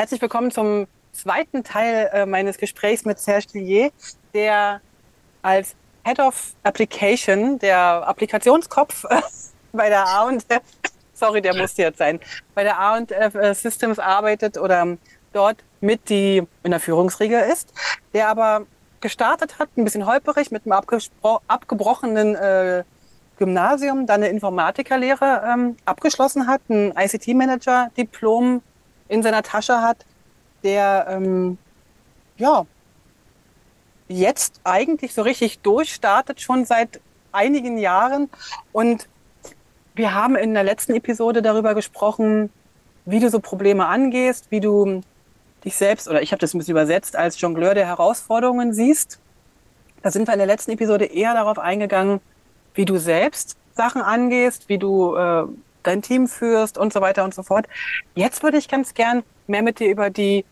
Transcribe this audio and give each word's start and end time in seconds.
Herzlich 0.00 0.22
willkommen 0.22 0.50
zum 0.50 0.86
zweiten 1.12 1.62
Teil 1.62 2.08
äh, 2.14 2.24
meines 2.24 2.56
Gesprächs 2.56 3.04
mit 3.04 3.18
Serge 3.18 3.48
Tillier, 3.48 3.90
der 4.32 4.80
als 5.42 5.76
Head 6.06 6.20
of 6.20 6.54
Application, 6.62 7.58
der 7.58 8.08
Applikationskopf 8.08 9.04
bei 9.72 9.90
der 9.90 10.06
A&F, 10.06 10.62
sorry, 11.12 11.42
der 11.42 11.54
musste 11.54 11.82
jetzt 11.82 11.98
sein, 11.98 12.18
bei 12.54 12.64
der 12.64 12.80
A&F 12.80 13.34
äh, 13.34 13.52
Systems 13.52 13.98
arbeitet 13.98 14.56
oder 14.56 14.96
dort 15.34 15.58
mit 15.82 16.08
die 16.08 16.44
in 16.62 16.70
der 16.70 16.80
Führungsriege 16.80 17.38
ist, 17.38 17.70
der 18.14 18.28
aber 18.28 18.64
gestartet 19.02 19.58
hat, 19.58 19.68
ein 19.76 19.84
bisschen 19.84 20.06
holperig, 20.06 20.50
mit 20.50 20.62
einem 20.64 20.80
abgebrochenen 21.46 22.36
äh, 22.36 22.84
Gymnasium, 23.36 24.06
dann 24.06 24.22
eine 24.22 24.28
Informatikerlehre 24.30 25.42
ähm, 25.46 25.76
abgeschlossen 25.84 26.46
hat, 26.46 26.62
ein 26.70 26.94
ICT-Manager-Diplom 26.96 28.62
in 29.10 29.22
seiner 29.22 29.42
Tasche 29.42 29.82
hat, 29.82 30.06
der 30.62 31.06
ähm, 31.10 31.58
ja 32.36 32.64
jetzt 34.08 34.60
eigentlich 34.64 35.12
so 35.14 35.22
richtig 35.22 35.60
durchstartet, 35.60 36.40
schon 36.40 36.64
seit 36.64 37.00
einigen 37.32 37.76
Jahren. 37.76 38.30
Und 38.72 39.08
wir 39.94 40.14
haben 40.14 40.36
in 40.36 40.54
der 40.54 40.64
letzten 40.64 40.94
Episode 40.94 41.42
darüber 41.42 41.74
gesprochen, 41.74 42.50
wie 43.04 43.20
du 43.20 43.28
so 43.30 43.40
Probleme 43.40 43.86
angehst, 43.86 44.46
wie 44.50 44.60
du 44.60 45.02
dich 45.64 45.76
selbst, 45.76 46.08
oder 46.08 46.22
ich 46.22 46.32
habe 46.32 46.40
das 46.40 46.54
ein 46.54 46.58
bisschen 46.58 46.72
übersetzt, 46.72 47.16
als 47.16 47.40
Jongleur 47.40 47.74
der 47.74 47.86
Herausforderungen 47.86 48.72
siehst. 48.72 49.20
Da 50.02 50.10
sind 50.10 50.26
wir 50.26 50.32
in 50.32 50.38
der 50.38 50.46
letzten 50.46 50.70
Episode 50.72 51.04
eher 51.04 51.34
darauf 51.34 51.58
eingegangen, 51.58 52.20
wie 52.74 52.84
du 52.84 52.96
selbst 52.96 53.56
Sachen 53.74 54.02
angehst, 54.02 54.68
wie 54.68 54.78
du 54.78 55.16
äh, 55.16 55.44
dein 55.82 56.02
Team 56.02 56.28
führst 56.28 56.78
und 56.78 56.92
so 56.92 57.00
weiter 57.00 57.24
und 57.24 57.34
so 57.34 57.42
fort. 57.42 57.66
Jetzt 58.14 58.42
würde 58.42 58.58
ich 58.58 58.68
ganz 58.68 58.94
gern 58.94 59.22
mehr 59.46 59.62
mit 59.62 59.80
dir 59.80 59.90
über 59.90 60.10
die 60.10 60.44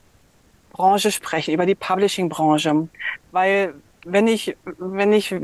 Branche 0.72 1.10
sprechen, 1.10 1.54
über 1.54 1.66
die 1.66 1.74
Publishing-Branche. 1.74 2.88
Weil 3.32 3.74
wenn 4.04 4.26
ich, 4.26 4.56
wenn 4.78 5.12
ich, 5.12 5.34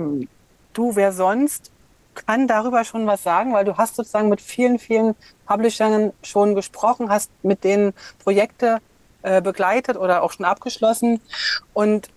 du, 0.73 0.97
wer 0.97 1.13
sonst, 1.13 1.71
kann 2.15 2.47
darüber 2.47 2.85
schon 2.85 3.07
was 3.07 3.23
sagen, 3.23 3.53
weil 3.53 3.65
du 3.65 3.77
hast 3.77 3.97
sozusagen 3.97 4.29
mit 4.29 4.41
vielen, 4.41 4.79
vielen 4.79 5.15
Publishern 5.47 6.13
schon 6.23 6.55
gesprochen, 6.55 7.11
hast 7.11 7.31
mit 7.43 7.65
denen 7.65 7.93
Projekte 8.23 8.79
äh, 9.23 9.43
begleitet 9.43 9.97
oder 9.97 10.23
auch 10.23 10.33
schon 10.33 10.47
abgeschlossen. 10.47 11.21
Und 11.73 12.11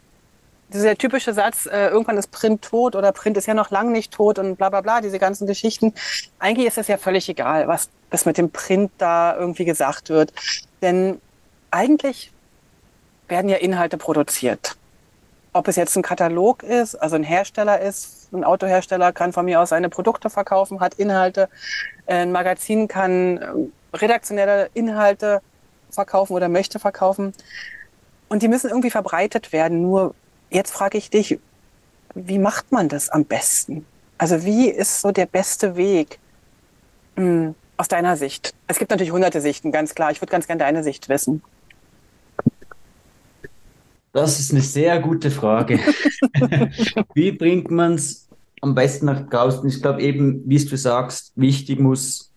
dieser 0.73 0.97
typische 0.97 1.33
Satz, 1.33 1.65
äh, 1.65 1.87
irgendwann 1.87 2.17
ist 2.17 2.31
Print 2.31 2.61
tot 2.61 2.95
oder 2.95 3.11
Print 3.11 3.37
ist 3.37 3.47
ja 3.47 3.53
noch 3.53 3.71
lang 3.71 3.91
nicht 3.91 4.13
tot 4.13 4.37
und 4.39 4.57
bla 4.57 4.69
bla 4.69 4.81
bla, 4.81 5.01
diese 5.01 5.19
ganzen 5.19 5.47
Geschichten. 5.47 5.93
Eigentlich 6.39 6.67
ist 6.67 6.77
es 6.77 6.87
ja 6.87 6.97
völlig 6.97 7.29
egal, 7.29 7.67
was, 7.67 7.89
was 8.11 8.25
mit 8.25 8.37
dem 8.37 8.51
Print 8.51 8.91
da 8.97 9.35
irgendwie 9.35 9.65
gesagt 9.65 10.09
wird. 10.09 10.33
Denn 10.81 11.21
eigentlich 11.71 12.31
werden 13.27 13.49
ja 13.49 13.57
Inhalte 13.57 13.97
produziert. 13.97 14.75
Ob 15.53 15.67
es 15.67 15.75
jetzt 15.75 15.95
ein 15.95 16.03
Katalog 16.03 16.63
ist, 16.63 16.95
also 16.95 17.15
ein 17.15 17.23
Hersteller 17.23 17.79
ist, 17.79 18.31
ein 18.33 18.43
Autohersteller 18.43 19.13
kann 19.13 19.33
von 19.33 19.45
mir 19.45 19.61
aus 19.61 19.69
seine 19.69 19.89
Produkte 19.89 20.29
verkaufen, 20.29 20.81
hat 20.81 20.95
Inhalte, 20.95 21.49
ein 22.05 22.31
Magazin 22.31 22.87
kann 22.87 23.39
ähm, 23.41 23.73
redaktionelle 23.93 24.69
Inhalte 24.73 25.41
verkaufen 25.89 26.33
oder 26.33 26.49
möchte 26.49 26.77
verkaufen. 26.79 27.33
Und 28.29 28.43
die 28.43 28.49
müssen 28.49 28.69
irgendwie 28.69 28.91
verbreitet 28.91 29.53
werden. 29.53 29.81
Nur 29.81 30.13
Jetzt 30.49 30.71
frage 30.71 30.97
ich 30.97 31.09
dich, 31.09 31.39
wie 32.15 32.39
macht 32.39 32.71
man 32.71 32.89
das 32.89 33.09
am 33.09 33.25
besten? 33.25 33.85
Also 34.17 34.43
wie 34.43 34.69
ist 34.69 35.01
so 35.01 35.11
der 35.11 35.25
beste 35.25 35.75
Weg 35.75 36.19
mh, 37.15 37.23
hm, 37.23 37.55
aus 37.77 37.87
deiner 37.87 38.17
Sicht? 38.17 38.53
Es 38.67 38.79
gibt 38.79 38.91
natürlich 38.91 39.11
hunderte 39.11 39.41
Sichten, 39.41 39.71
ganz 39.71 39.93
klar. 39.93 40.11
Ich 40.11 40.21
würde 40.21 40.31
ganz 40.31 40.47
gerne 40.47 40.59
deine 40.59 40.83
Sicht 40.83 41.09
wissen. 41.09 41.43
Das 44.13 44.39
ist 44.39 44.51
eine 44.51 44.61
sehr 44.61 44.99
gute 44.99 45.29
Frage. 45.29 45.79
wie 47.13 47.31
bringt 47.31 47.69
man 47.69 47.93
es 47.95 48.27
am 48.61 48.73
besten 48.73 49.05
nach 49.05 49.29
draußen? 49.29 49.67
Ich 49.69 49.81
glaube 49.81 50.01
eben, 50.01 50.41
wie 50.45 50.63
du 50.63 50.75
sagst, 50.75 51.33
wichtig 51.35 51.79
muss 51.79 52.31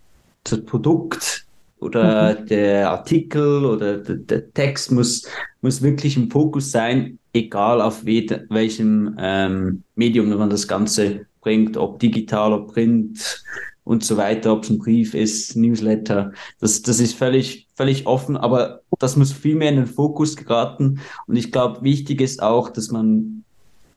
das 0.45 0.63
Produkt 0.65 1.47
oder 1.81 2.39
mhm. 2.41 2.47
der 2.47 2.91
Artikel 2.91 3.65
oder 3.65 3.99
der, 3.99 4.17
der, 4.17 4.53
Text 4.53 4.93
muss, 4.93 5.27
muss 5.63 5.83
wirklich 5.83 6.17
im 6.17 6.31
Fokus 6.31 6.71
sein, 6.71 7.19
egal 7.33 7.81
auf 7.81 8.05
welchem 8.05 9.17
ähm, 9.19 9.83
Medium 9.95 10.29
man 10.29 10.51
das 10.51 10.69
Ganze 10.69 11.27
bringt, 11.41 11.77
ob 11.77 11.99
digital, 11.99 12.53
ob 12.53 12.73
Print 12.73 13.43
und 13.85 14.05
so 14.05 14.17
weiter, 14.17 14.53
ob 14.53 14.65
es 14.65 14.71
ein 14.71 14.79
Brief 14.79 15.15
ist, 15.15 15.57
Newsletter. 15.57 16.33
Das, 16.61 16.83
das 16.83 17.01
ist 17.01 17.15
völlig, 17.15 17.67
völlig 17.75 18.07
offen, 18.07 18.37
aber 18.37 18.83
das 18.99 19.17
muss 19.17 19.33
viel 19.33 19.57
mehr 19.57 19.71
in 19.71 19.77
den 19.77 19.87
Fokus 19.87 20.37
geraten. 20.37 21.01
Und 21.27 21.37
ich 21.37 21.51
glaube, 21.51 21.83
wichtig 21.83 22.21
ist 22.21 22.43
auch, 22.43 22.69
dass 22.69 22.91
man 22.91 23.45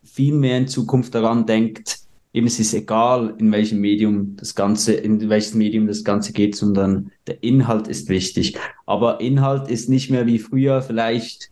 viel 0.03 0.33
mehr 0.33 0.57
in 0.57 0.67
Zukunft 0.67 1.13
daran 1.15 1.45
denkt, 1.45 2.02
eben 2.33 2.47
es 2.47 2.59
ist 2.59 2.73
egal, 2.73 3.35
in 3.38 3.51
welchem 3.51 3.79
Medium 3.79 4.35
das 4.38 4.55
Ganze, 4.55 4.94
in 4.94 5.29
welches 5.29 5.53
Medium 5.53 5.88
das 5.88 6.03
Ganze 6.03 6.33
geht, 6.33 6.55
sondern 6.55 7.11
der 7.27 7.41
Inhalt 7.44 7.88
ist 7.88 8.09
wichtig. 8.09 8.57
Aber 8.88 9.21
Inhalt 9.21 9.69
ist 9.69 9.88
nicht 9.88 10.09
mehr 10.09 10.25
wie 10.25 10.39
früher 10.39 10.81
vielleicht 10.81 11.51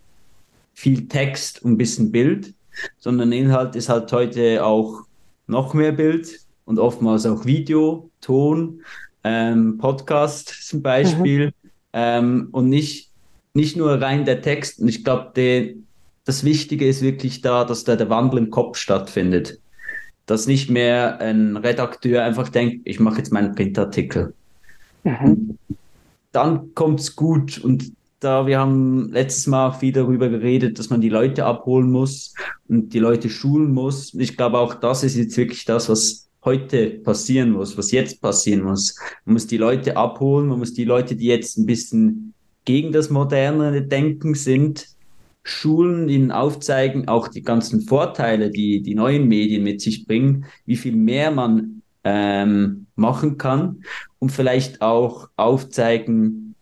viel 0.73 1.07
Text 1.07 1.63
und 1.63 1.73
ein 1.73 1.77
bisschen 1.77 2.11
Bild, 2.11 2.55
sondern 2.97 3.31
Inhalt 3.31 3.75
ist 3.75 3.89
halt 3.89 4.11
heute 4.11 4.65
auch 4.65 5.01
noch 5.45 5.75
mehr 5.75 5.91
Bild 5.91 6.39
und 6.65 6.79
oftmals 6.79 7.27
auch 7.27 7.45
Video, 7.45 8.09
Ton, 8.19 8.81
ähm, 9.23 9.77
Podcast 9.77 10.67
zum 10.67 10.81
Beispiel 10.81 11.47
mhm. 11.47 11.51
ähm, 11.93 12.47
und 12.51 12.69
nicht, 12.69 13.11
nicht 13.53 13.77
nur 13.77 14.01
rein 14.01 14.25
der 14.25 14.41
Text. 14.41 14.79
Und 14.79 14.87
ich 14.87 15.03
glaube, 15.03 15.75
das 16.25 16.43
Wichtige 16.43 16.87
ist 16.87 17.03
wirklich 17.03 17.41
da, 17.41 17.65
dass 17.65 17.83
da 17.83 17.95
der 17.95 18.09
Wandel 18.09 18.39
im 18.39 18.49
Kopf 18.49 18.77
stattfindet 18.77 19.59
dass 20.31 20.47
nicht 20.47 20.69
mehr 20.69 21.19
ein 21.19 21.57
Redakteur 21.57 22.23
einfach 22.23 22.47
denkt, 22.47 22.81
ich 22.85 23.01
mache 23.01 23.17
jetzt 23.17 23.33
meinen 23.33 23.53
Printartikel. 23.53 24.33
Mhm. 25.03 25.57
Dann 26.31 26.71
es 26.95 27.17
gut 27.17 27.57
und 27.57 27.91
da 28.21 28.47
wir 28.47 28.57
haben 28.57 29.11
letztes 29.11 29.47
Mal 29.47 29.67
auch 29.67 29.79
viel 29.79 29.91
darüber 29.91 30.29
geredet, 30.29 30.79
dass 30.79 30.89
man 30.89 31.01
die 31.01 31.09
Leute 31.09 31.43
abholen 31.43 31.91
muss 31.91 32.33
und 32.69 32.93
die 32.93 32.99
Leute 32.99 33.29
schulen 33.29 33.73
muss. 33.73 34.13
Ich 34.13 34.37
glaube 34.37 34.59
auch 34.59 34.75
das 34.75 35.03
ist 35.03 35.17
jetzt 35.17 35.35
wirklich 35.35 35.65
das, 35.65 35.89
was 35.89 36.29
heute 36.45 36.91
passieren 36.91 37.51
muss, 37.51 37.77
was 37.77 37.91
jetzt 37.91 38.21
passieren 38.21 38.63
muss. 38.63 38.95
Man 39.25 39.33
muss 39.33 39.47
die 39.47 39.57
Leute 39.57 39.97
abholen, 39.97 40.47
man 40.47 40.59
muss 40.59 40.73
die 40.73 40.85
Leute, 40.85 41.17
die 41.17 41.25
jetzt 41.25 41.57
ein 41.57 41.65
bisschen 41.65 42.33
gegen 42.63 42.93
das 42.93 43.09
moderne 43.09 43.81
Denken 43.81 44.35
sind, 44.35 44.90
Schulen 45.43 46.07
ihnen 46.07 46.31
aufzeigen, 46.31 47.07
auch 47.07 47.27
die 47.27 47.41
ganzen 47.41 47.81
Vorteile, 47.81 48.51
die 48.51 48.81
die 48.81 48.95
neuen 48.95 49.27
Medien 49.27 49.63
mit 49.63 49.81
sich 49.81 50.05
bringen, 50.05 50.45
wie 50.65 50.75
viel 50.75 50.95
mehr 50.95 51.31
man 51.31 51.81
ähm, 52.03 52.87
machen 52.95 53.37
kann 53.37 53.83
und 54.19 54.31
vielleicht 54.31 54.81
auch 54.81 55.29
aufzeigen, 55.35 56.55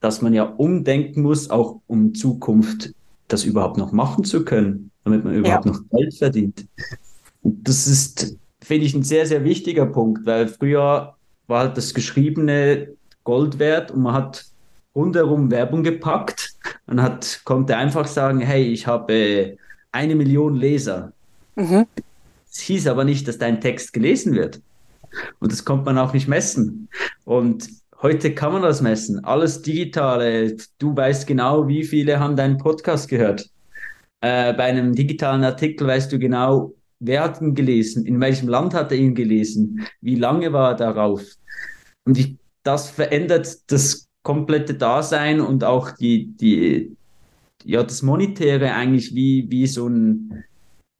dass 0.00 0.22
man 0.22 0.34
ja 0.34 0.44
umdenken 0.44 1.22
muss, 1.22 1.50
auch 1.50 1.80
um 1.86 2.14
Zukunft 2.14 2.92
das 3.28 3.44
überhaupt 3.44 3.78
noch 3.78 3.92
machen 3.92 4.24
zu 4.24 4.44
können, 4.44 4.90
damit 5.04 5.24
man 5.24 5.34
überhaupt 5.34 5.66
ja. 5.66 5.72
noch 5.72 5.80
Geld 5.90 6.14
verdient. 6.14 6.66
Und 7.42 7.66
das 7.68 7.86
ist, 7.86 8.36
finde 8.60 8.86
ich, 8.86 8.94
ein 8.94 9.02
sehr, 9.02 9.26
sehr 9.26 9.44
wichtiger 9.44 9.86
Punkt, 9.86 10.26
weil 10.26 10.48
früher 10.48 11.14
war 11.46 11.60
halt 11.60 11.76
das 11.76 11.94
Geschriebene 11.94 12.88
Gold 13.24 13.58
wert 13.58 13.90
und 13.90 14.02
man 14.02 14.14
hat 14.14 14.46
rundherum 14.94 15.50
Werbung 15.50 15.82
gepackt. 15.82 16.53
Man 16.86 17.02
hat, 17.02 17.40
konnte 17.44 17.76
einfach 17.76 18.06
sagen, 18.06 18.40
hey, 18.40 18.64
ich 18.64 18.86
habe 18.86 19.56
eine 19.92 20.14
Million 20.14 20.54
Leser. 20.54 21.12
Mhm. 21.56 21.86
Es 22.50 22.60
hieß 22.60 22.86
aber 22.88 23.04
nicht, 23.04 23.26
dass 23.26 23.38
dein 23.38 23.60
Text 23.60 23.92
gelesen 23.92 24.34
wird. 24.34 24.60
Und 25.40 25.52
das 25.52 25.64
konnte 25.64 25.86
man 25.86 25.98
auch 25.98 26.12
nicht 26.12 26.28
messen. 26.28 26.88
Und 27.24 27.68
heute 28.02 28.34
kann 28.34 28.52
man 28.52 28.62
das 28.62 28.80
messen. 28.80 29.24
Alles 29.24 29.62
Digitale. 29.62 30.56
Du 30.78 30.96
weißt 30.96 31.26
genau, 31.26 31.68
wie 31.68 31.84
viele 31.84 32.20
haben 32.20 32.36
deinen 32.36 32.58
Podcast 32.58 33.08
gehört. 33.08 33.48
Äh, 34.20 34.52
bei 34.54 34.64
einem 34.64 34.94
digitalen 34.94 35.44
Artikel 35.44 35.86
weißt 35.86 36.12
du 36.12 36.18
genau, 36.18 36.74
wer 37.00 37.22
hat 37.22 37.40
ihn 37.40 37.54
gelesen, 37.54 38.06
in 38.06 38.20
welchem 38.20 38.48
Land 38.48 38.74
hat 38.74 38.90
er 38.92 38.98
ihn 38.98 39.14
gelesen, 39.14 39.86
wie 40.00 40.14
lange 40.14 40.52
war 40.52 40.70
er 40.70 40.76
darauf. 40.76 41.22
Und 42.04 42.18
ich, 42.18 42.36
das 42.62 42.88
verändert 42.88 43.70
das 43.70 44.08
komplette 44.24 44.74
Dasein 44.74 45.40
und 45.40 45.62
auch 45.62 45.92
die, 45.92 46.26
die, 46.26 46.96
ja, 47.62 47.84
das 47.84 48.02
Monetäre 48.02 48.74
eigentlich 48.74 49.14
wie, 49.14 49.46
wie 49.50 49.68
so 49.68 49.86
ein, 49.86 50.44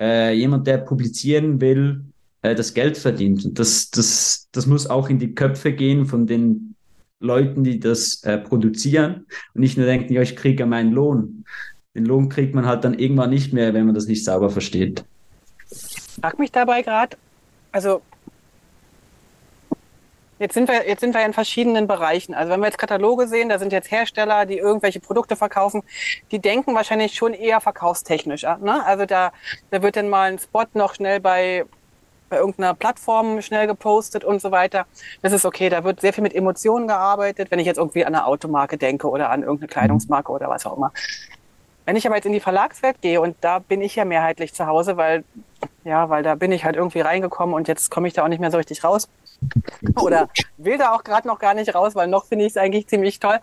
äh, 0.00 0.32
jemand, 0.34 0.68
der 0.68 0.78
publizieren 0.78 1.60
will, 1.60 2.04
äh, 2.42 2.54
das 2.54 2.74
Geld 2.74 2.96
verdient. 2.96 3.44
Und 3.44 3.58
das, 3.58 3.90
das, 3.90 4.48
das 4.52 4.66
muss 4.66 4.86
auch 4.86 5.08
in 5.08 5.18
die 5.18 5.34
Köpfe 5.34 5.72
gehen 5.72 6.06
von 6.06 6.26
den 6.26 6.76
Leuten, 7.18 7.64
die 7.64 7.80
das 7.80 8.22
äh, 8.24 8.38
produzieren 8.38 9.26
und 9.54 9.60
nicht 9.62 9.78
nur 9.78 9.86
denken, 9.86 10.12
ja, 10.12 10.20
ich 10.20 10.36
kriege 10.36 10.60
ja 10.60 10.66
meinen 10.66 10.92
Lohn. 10.92 11.44
Den 11.94 12.04
Lohn 12.04 12.28
kriegt 12.28 12.54
man 12.54 12.66
halt 12.66 12.84
dann 12.84 12.98
irgendwann 12.98 13.30
nicht 13.30 13.52
mehr, 13.52 13.72
wenn 13.72 13.86
man 13.86 13.94
das 13.94 14.06
nicht 14.06 14.24
sauber 14.24 14.50
versteht. 14.50 15.04
Ich 15.70 15.96
frag 16.20 16.38
mich 16.38 16.52
dabei 16.52 16.82
gerade, 16.82 17.16
also 17.72 18.02
Jetzt 20.38 20.54
sind 20.54 20.68
wir, 20.68 20.88
jetzt 20.88 21.00
sind 21.00 21.14
wir 21.14 21.24
in 21.24 21.32
verschiedenen 21.32 21.86
Bereichen. 21.86 22.34
Also 22.34 22.50
wenn 22.52 22.60
wir 22.60 22.66
jetzt 22.66 22.78
Kataloge 22.78 23.28
sehen, 23.28 23.48
da 23.48 23.58
sind 23.58 23.72
jetzt 23.72 23.90
Hersteller, 23.90 24.46
die 24.46 24.58
irgendwelche 24.58 24.98
Produkte 24.98 25.36
verkaufen, 25.36 25.82
die 26.32 26.40
denken 26.40 26.74
wahrscheinlich 26.74 27.14
schon 27.14 27.34
eher 27.34 27.60
verkaufstechnisch. 27.60 28.42
Ne? 28.42 28.84
Also 28.84 29.06
da, 29.06 29.32
da 29.70 29.82
wird 29.82 29.96
dann 29.96 30.08
mal 30.08 30.32
ein 30.32 30.38
Spot 30.40 30.64
noch 30.74 30.94
schnell 30.94 31.20
bei, 31.20 31.64
bei 32.28 32.38
irgendeiner 32.38 32.74
Plattform 32.74 33.42
schnell 33.42 33.68
gepostet 33.68 34.24
und 34.24 34.42
so 34.42 34.50
weiter. 34.50 34.86
Das 35.22 35.32
ist 35.32 35.44
okay, 35.44 35.68
da 35.68 35.84
wird 35.84 36.00
sehr 36.00 36.12
viel 36.12 36.22
mit 36.22 36.34
Emotionen 36.34 36.88
gearbeitet, 36.88 37.52
wenn 37.52 37.60
ich 37.60 37.66
jetzt 37.66 37.78
irgendwie 37.78 38.04
an 38.04 38.14
eine 38.14 38.26
Automarke 38.26 38.76
denke 38.76 39.08
oder 39.08 39.30
an 39.30 39.42
irgendeine 39.42 39.68
Kleidungsmarke 39.68 40.32
oder 40.32 40.48
was 40.48 40.66
auch 40.66 40.76
immer. 40.76 40.92
Wenn 41.86 41.96
ich 41.96 42.06
aber 42.06 42.16
jetzt 42.16 42.24
in 42.24 42.32
die 42.32 42.40
Verlagswelt 42.40 43.00
gehe 43.02 43.20
und 43.20 43.36
da 43.42 43.60
bin 43.60 43.82
ich 43.82 43.94
ja 43.94 44.04
mehrheitlich 44.04 44.52
zu 44.52 44.66
Hause, 44.66 44.96
weil 44.96 45.22
ja, 45.84 46.08
weil 46.08 46.22
da 46.22 46.34
bin 46.34 46.50
ich 46.50 46.64
halt 46.64 46.76
irgendwie 46.76 47.00
reingekommen 47.00 47.54
und 47.54 47.68
jetzt 47.68 47.90
komme 47.90 48.08
ich 48.08 48.14
da 48.14 48.24
auch 48.24 48.28
nicht 48.28 48.40
mehr 48.40 48.50
so 48.50 48.56
richtig 48.56 48.82
raus 48.82 49.08
oder 49.96 50.28
will 50.56 50.78
da 50.78 50.92
auch 50.92 51.04
gerade 51.04 51.28
noch 51.28 51.38
gar 51.38 51.54
nicht 51.54 51.74
raus, 51.74 51.94
weil 51.94 52.08
noch 52.08 52.26
finde 52.26 52.44
ich 52.44 52.52
es 52.52 52.56
eigentlich 52.56 52.86
ziemlich 52.86 53.20
toll. 53.20 53.38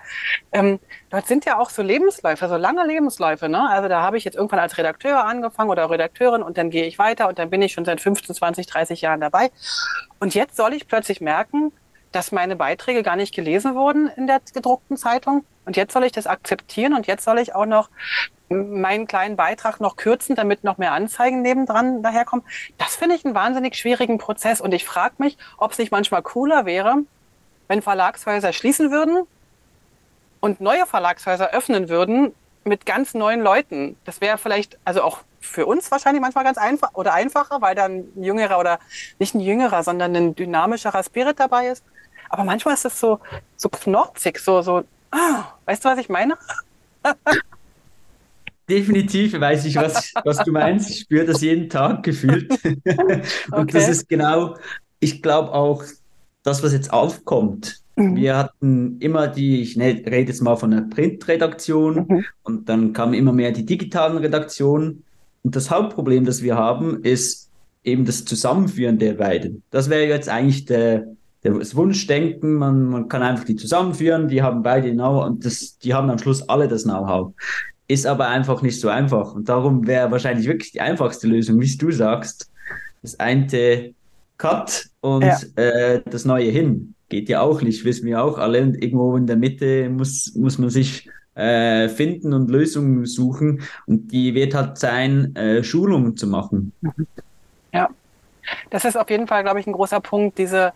Ähm, 0.51 0.79
dort 1.09 1.27
sind 1.27 1.45
ja 1.45 1.59
auch 1.59 1.69
so 1.69 1.81
Lebensläufe, 1.81 2.47
so 2.47 2.57
lange 2.57 2.85
Lebensläufe. 2.85 3.49
Ne? 3.49 3.69
Also 3.69 3.89
da 3.89 4.01
habe 4.01 4.17
ich 4.17 4.23
jetzt 4.23 4.35
irgendwann 4.35 4.59
als 4.59 4.77
Redakteur 4.77 5.25
angefangen 5.25 5.69
oder 5.69 5.89
Redakteurin 5.89 6.43
und 6.43 6.57
dann 6.57 6.69
gehe 6.69 6.85
ich 6.85 6.99
weiter 6.99 7.27
und 7.27 7.39
dann 7.39 7.49
bin 7.49 7.61
ich 7.61 7.73
schon 7.73 7.85
seit 7.85 8.01
15, 8.01 8.35
20, 8.35 8.67
30 8.67 9.01
Jahren 9.01 9.21
dabei. 9.21 9.51
Und 10.19 10.35
jetzt 10.35 10.55
soll 10.55 10.73
ich 10.73 10.87
plötzlich 10.87 11.21
merken, 11.21 11.71
dass 12.11 12.31
meine 12.31 12.55
Beiträge 12.55 13.03
gar 13.03 13.15
nicht 13.15 13.33
gelesen 13.33 13.75
wurden 13.75 14.09
in 14.15 14.27
der 14.27 14.41
gedruckten 14.53 14.97
Zeitung. 14.97 15.45
Und 15.65 15.77
jetzt 15.77 15.93
soll 15.93 16.03
ich 16.03 16.11
das 16.11 16.27
akzeptieren 16.27 16.93
und 16.93 17.07
jetzt 17.07 17.23
soll 17.23 17.39
ich 17.39 17.53
auch 17.55 17.65
noch 17.65 17.89
meinen 18.49 19.07
kleinen 19.07 19.35
Beitrag 19.37 19.79
noch 19.79 19.95
kürzen, 19.95 20.35
damit 20.35 20.63
noch 20.63 20.77
mehr 20.77 20.91
Anzeigen 20.91 21.41
nebendran 21.41 22.03
daherkommen. 22.03 22.45
Das 22.77 22.95
finde 22.95 23.15
ich 23.15 23.25
einen 23.25 23.35
wahnsinnig 23.35 23.75
schwierigen 23.75 24.17
Prozess. 24.17 24.59
Und 24.61 24.73
ich 24.73 24.85
frage 24.85 25.15
mich, 25.19 25.37
ob 25.57 25.71
es 25.71 25.77
nicht 25.77 25.91
manchmal 25.91 26.21
cooler 26.21 26.65
wäre, 26.65 26.97
wenn 27.67 27.81
Verlagshäuser 27.81 28.51
schließen 28.51 28.91
würden 28.91 29.25
und 30.41 30.59
neue 30.59 30.85
Verlagshäuser 30.85 31.51
öffnen 31.51 31.87
würden 31.87 32.33
mit 32.63 32.85
ganz 32.85 33.13
neuen 33.13 33.41
Leuten. 33.41 33.95
Das 34.05 34.21
wäre 34.21 34.37
vielleicht, 34.37 34.77
also 34.83 35.03
auch 35.03 35.19
für 35.39 35.65
uns 35.65 35.89
wahrscheinlich 35.89 36.21
manchmal 36.21 36.43
ganz 36.43 36.57
einfach 36.57 36.93
oder 36.93 37.13
einfacher, 37.13 37.61
weil 37.61 37.73
dann 37.73 38.11
ein 38.15 38.23
jüngerer 38.23 38.59
oder 38.59 38.79
nicht 39.17 39.33
ein 39.33 39.39
jüngerer, 39.39 39.83
sondern 39.83 40.15
ein 40.15 40.35
dynamischerer 40.35 41.03
Spirit 41.03 41.39
dabei 41.39 41.67
ist. 41.67 41.83
Aber 42.29 42.43
manchmal 42.43 42.75
ist 42.75 42.85
es 42.85 42.99
so, 42.99 43.19
so 43.57 43.69
knorzig, 43.69 44.39
so, 44.39 44.61
so, 44.61 44.83
ah, 45.11 45.53
weißt 45.65 45.85
du, 45.85 45.89
was 45.89 45.99
ich 45.99 46.09
meine? 46.09 46.37
Definitiv 48.69 49.39
weiß 49.39 49.65
ich, 49.65 49.75
was, 49.75 50.13
was 50.23 50.37
du 50.39 50.51
meinst. 50.51 50.89
Ich 50.89 50.99
spüre 51.01 51.25
das 51.25 51.41
jeden 51.41 51.69
Tag 51.69 52.03
gefühlt. 52.03 52.49
Und 52.63 53.23
okay. 53.51 53.71
das 53.73 53.89
ist 53.89 54.07
genau, 54.07 54.55
ich 54.99 55.21
glaube 55.21 55.53
auch, 55.53 55.83
das, 56.43 56.63
was 56.63 56.73
jetzt 56.73 56.91
aufkommt. 56.93 57.81
Mhm. 57.95 58.15
Wir 58.15 58.37
hatten 58.37 58.99
immer 58.99 59.27
die, 59.27 59.61
ich 59.61 59.75
ne, 59.75 60.01
rede 60.05 60.31
jetzt 60.31 60.41
mal 60.41 60.55
von 60.55 60.71
der 60.71 60.81
Printredaktion 60.81 62.05
mhm. 62.07 62.25
und 62.43 62.69
dann 62.69 62.93
kamen 62.93 63.13
immer 63.13 63.33
mehr 63.33 63.51
die 63.51 63.65
digitalen 63.65 64.17
Redaktionen. 64.17 65.03
Und 65.43 65.55
das 65.55 65.69
Hauptproblem, 65.69 66.25
das 66.25 66.41
wir 66.41 66.55
haben, 66.55 67.03
ist 67.03 67.49
eben 67.83 68.05
das 68.05 68.25
Zusammenführen 68.25 68.99
der 68.99 69.13
beiden. 69.13 69.63
Das 69.71 69.89
wäre 69.89 70.05
jetzt 70.05 70.29
eigentlich 70.29 70.65
der, 70.65 71.07
das 71.41 71.75
Wunschdenken, 71.75 72.55
man, 72.55 72.85
man 72.85 73.07
kann 73.07 73.23
einfach 73.23 73.45
die 73.45 73.55
zusammenführen, 73.55 74.27
die 74.27 74.41
haben 74.41 74.61
beide 74.61 74.91
Know-how 74.91 75.25
und 75.25 75.45
das, 75.45 75.77
die 75.79 75.93
haben 75.93 76.09
am 76.09 76.19
Schluss 76.19 76.47
alle 76.47 76.67
das 76.67 76.83
Know-how. 76.83 77.33
Ist 77.87 78.05
aber 78.05 78.27
einfach 78.27 78.61
nicht 78.61 78.79
so 78.79 78.89
einfach. 78.89 79.33
Und 79.33 79.49
darum 79.49 79.85
wäre 79.87 80.11
wahrscheinlich 80.11 80.47
wirklich 80.47 80.71
die 80.71 80.81
einfachste 80.81 81.27
Lösung, 81.27 81.59
wie 81.59 81.77
du 81.77 81.91
sagst, 81.91 82.49
das 83.01 83.19
eine 83.19 83.93
Cut 84.37 84.85
und 85.01 85.23
ja. 85.23 85.39
äh, 85.55 86.01
das 86.09 86.25
neue 86.25 86.49
hin. 86.49 86.93
Geht 87.09 87.27
ja 87.27 87.41
auch 87.41 87.61
nicht, 87.61 87.83
wissen 87.83 88.05
wir 88.05 88.23
auch 88.23 88.37
alle. 88.37 88.61
Und 88.61 88.81
irgendwo 88.81 89.17
in 89.17 89.27
der 89.27 89.35
Mitte 89.35 89.89
muss, 89.89 90.33
muss 90.35 90.57
man 90.57 90.69
sich 90.69 91.09
äh, 91.35 91.89
finden 91.89 92.33
und 92.33 92.49
Lösungen 92.49 93.05
suchen. 93.05 93.61
Und 93.87 94.11
die 94.11 94.33
wird 94.35 94.53
halt 94.53 94.77
sein, 94.77 95.35
äh, 95.35 95.63
Schulungen 95.63 96.15
zu 96.15 96.27
machen. 96.27 96.71
Ja, 97.73 97.89
das 98.69 98.85
ist 98.85 98.97
auf 98.97 99.09
jeden 99.09 99.27
Fall, 99.27 99.43
glaube 99.43 99.59
ich, 99.59 99.67
ein 99.67 99.73
großer 99.73 99.99
Punkt, 99.99 100.37
diese 100.37 100.73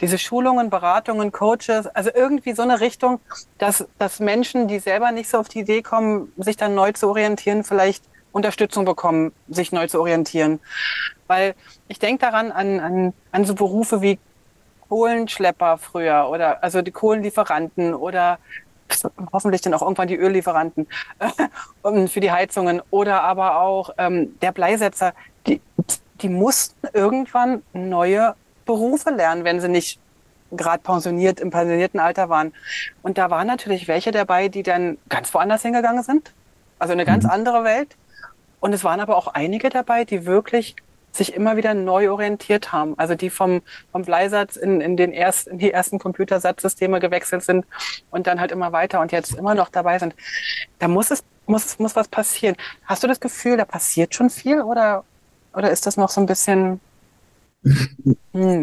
diese 0.00 0.18
Schulungen, 0.18 0.70
Beratungen, 0.70 1.32
Coaches, 1.32 1.86
also 1.86 2.10
irgendwie 2.14 2.52
so 2.52 2.62
eine 2.62 2.80
Richtung, 2.80 3.20
dass, 3.58 3.86
dass 3.98 4.20
Menschen, 4.20 4.68
die 4.68 4.78
selber 4.78 5.12
nicht 5.12 5.28
so 5.28 5.38
auf 5.38 5.48
die 5.48 5.60
Idee 5.60 5.82
kommen, 5.82 6.32
sich 6.36 6.56
dann 6.56 6.74
neu 6.74 6.92
zu 6.92 7.08
orientieren, 7.08 7.64
vielleicht 7.64 8.04
Unterstützung 8.32 8.84
bekommen, 8.84 9.32
sich 9.48 9.70
neu 9.70 9.86
zu 9.86 10.00
orientieren. 10.00 10.60
Weil 11.28 11.54
ich 11.88 11.98
denke 11.98 12.26
daran 12.26 12.50
an, 12.50 12.80
an, 12.80 13.12
an 13.30 13.44
so 13.44 13.54
Berufe 13.54 14.02
wie 14.02 14.18
Kohlenschlepper 14.88 15.78
früher 15.78 16.28
oder 16.28 16.62
also 16.62 16.82
die 16.82 16.90
Kohlenlieferanten 16.90 17.94
oder 17.94 18.38
hoffentlich 19.32 19.62
dann 19.62 19.74
auch 19.74 19.82
irgendwann 19.82 20.08
die 20.08 20.18
Öllieferanten 20.18 20.86
für 22.08 22.20
die 22.20 22.30
Heizungen 22.30 22.82
oder 22.90 23.22
aber 23.22 23.60
auch 23.60 23.90
ähm, 23.98 24.38
der 24.40 24.52
Bleisetzer, 24.52 25.14
die, 25.46 25.60
die 26.20 26.28
mussten 26.28 26.88
irgendwann 26.92 27.62
neue 27.72 28.34
Berufe 28.64 29.10
lernen, 29.10 29.44
wenn 29.44 29.60
sie 29.60 29.68
nicht 29.68 29.98
gerade 30.52 30.82
pensioniert, 30.82 31.40
im 31.40 31.50
pensionierten 31.50 32.00
Alter 32.00 32.28
waren. 32.28 32.52
Und 33.02 33.18
da 33.18 33.30
waren 33.30 33.46
natürlich 33.46 33.88
welche 33.88 34.10
dabei, 34.10 34.48
die 34.48 34.62
dann 34.62 34.98
ganz 35.08 35.32
woanders 35.34 35.62
hingegangen 35.62 36.02
sind. 36.02 36.32
Also 36.78 36.92
eine 36.92 37.04
ganz 37.04 37.24
mhm. 37.24 37.30
andere 37.30 37.64
Welt. 37.64 37.96
Und 38.60 38.72
es 38.72 38.84
waren 38.84 39.00
aber 39.00 39.16
auch 39.16 39.28
einige 39.28 39.68
dabei, 39.68 40.04
die 40.04 40.26
wirklich 40.26 40.76
sich 41.12 41.34
immer 41.34 41.56
wieder 41.56 41.74
neu 41.74 42.10
orientiert 42.10 42.72
haben. 42.72 42.98
Also 42.98 43.14
die 43.14 43.30
vom, 43.30 43.62
vom 43.92 44.02
Bleisatz 44.02 44.56
in, 44.56 44.80
in, 44.80 44.96
den 44.96 45.12
erst, 45.12 45.46
in 45.46 45.58
die 45.58 45.70
ersten 45.70 45.98
Computersatzsysteme 45.98 46.98
gewechselt 46.98 47.44
sind 47.44 47.66
und 48.10 48.26
dann 48.26 48.40
halt 48.40 48.50
immer 48.50 48.72
weiter 48.72 49.00
und 49.00 49.12
jetzt 49.12 49.34
immer 49.34 49.54
noch 49.54 49.68
dabei 49.68 49.98
sind. 49.98 50.14
Da 50.80 50.88
muss 50.88 51.10
es, 51.10 51.22
muss, 51.46 51.78
muss 51.78 51.94
was 51.94 52.08
passieren. 52.08 52.56
Hast 52.84 53.02
du 53.02 53.06
das 53.06 53.20
Gefühl, 53.20 53.56
da 53.56 53.64
passiert 53.64 54.14
schon 54.14 54.28
viel 54.28 54.62
oder, 54.62 55.04
oder 55.54 55.70
ist 55.70 55.86
das 55.86 55.96
noch 55.96 56.10
so 56.10 56.20
ein 56.20 56.26
bisschen. 56.26 56.80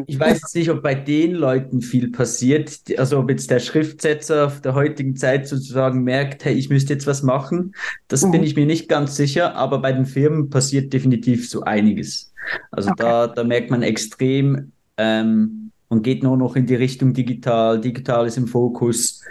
Ich 0.08 0.20
weiß 0.20 0.42
jetzt 0.42 0.56
nicht, 0.56 0.70
ob 0.70 0.84
bei 0.84 0.94
den 0.94 1.34
Leuten 1.34 1.82
viel 1.82 2.12
passiert. 2.12 2.80
Also 2.98 3.20
ob 3.20 3.30
jetzt 3.30 3.50
der 3.50 3.60
Schriftsetzer 3.60 4.48
auf 4.48 4.62
der 4.62 4.76
heutigen 4.76 5.16
Zeit 5.16 5.48
sozusagen 5.48 6.04
merkt, 6.04 6.46
hey, 6.46 6.54
ich 6.54 6.70
müsste 6.70 6.94
jetzt 6.94 7.08
was 7.08 7.24
machen. 7.24 7.74
Das 8.08 8.24
mhm. 8.24 8.32
bin 8.32 8.44
ich 8.44 8.56
mir 8.56 8.66
nicht 8.66 8.90
ganz 8.90 9.16
sicher, 9.16 9.56
aber 9.56 9.80
bei 9.80 9.94
den 9.94 10.06
Firmen 10.06 10.50
passiert 10.50 10.94
definitiv 10.94 11.50
so 11.50 11.62
einiges. 11.62 12.34
Also 12.70 12.92
okay. 12.92 13.04
da, 13.04 13.28
da 13.28 13.44
merkt 13.44 13.72
man 13.72 13.82
extrem, 13.82 14.72
ähm, 14.98 15.72
man 15.90 16.02
geht 16.02 16.22
nur 16.22 16.38
noch 16.38 16.56
in 16.56 16.66
die 16.66 16.76
Richtung 16.76 17.14
digital, 17.14 17.80
digital 17.80 18.28
ist 18.28 18.38
im 18.38 18.48
Fokus. 18.48 19.22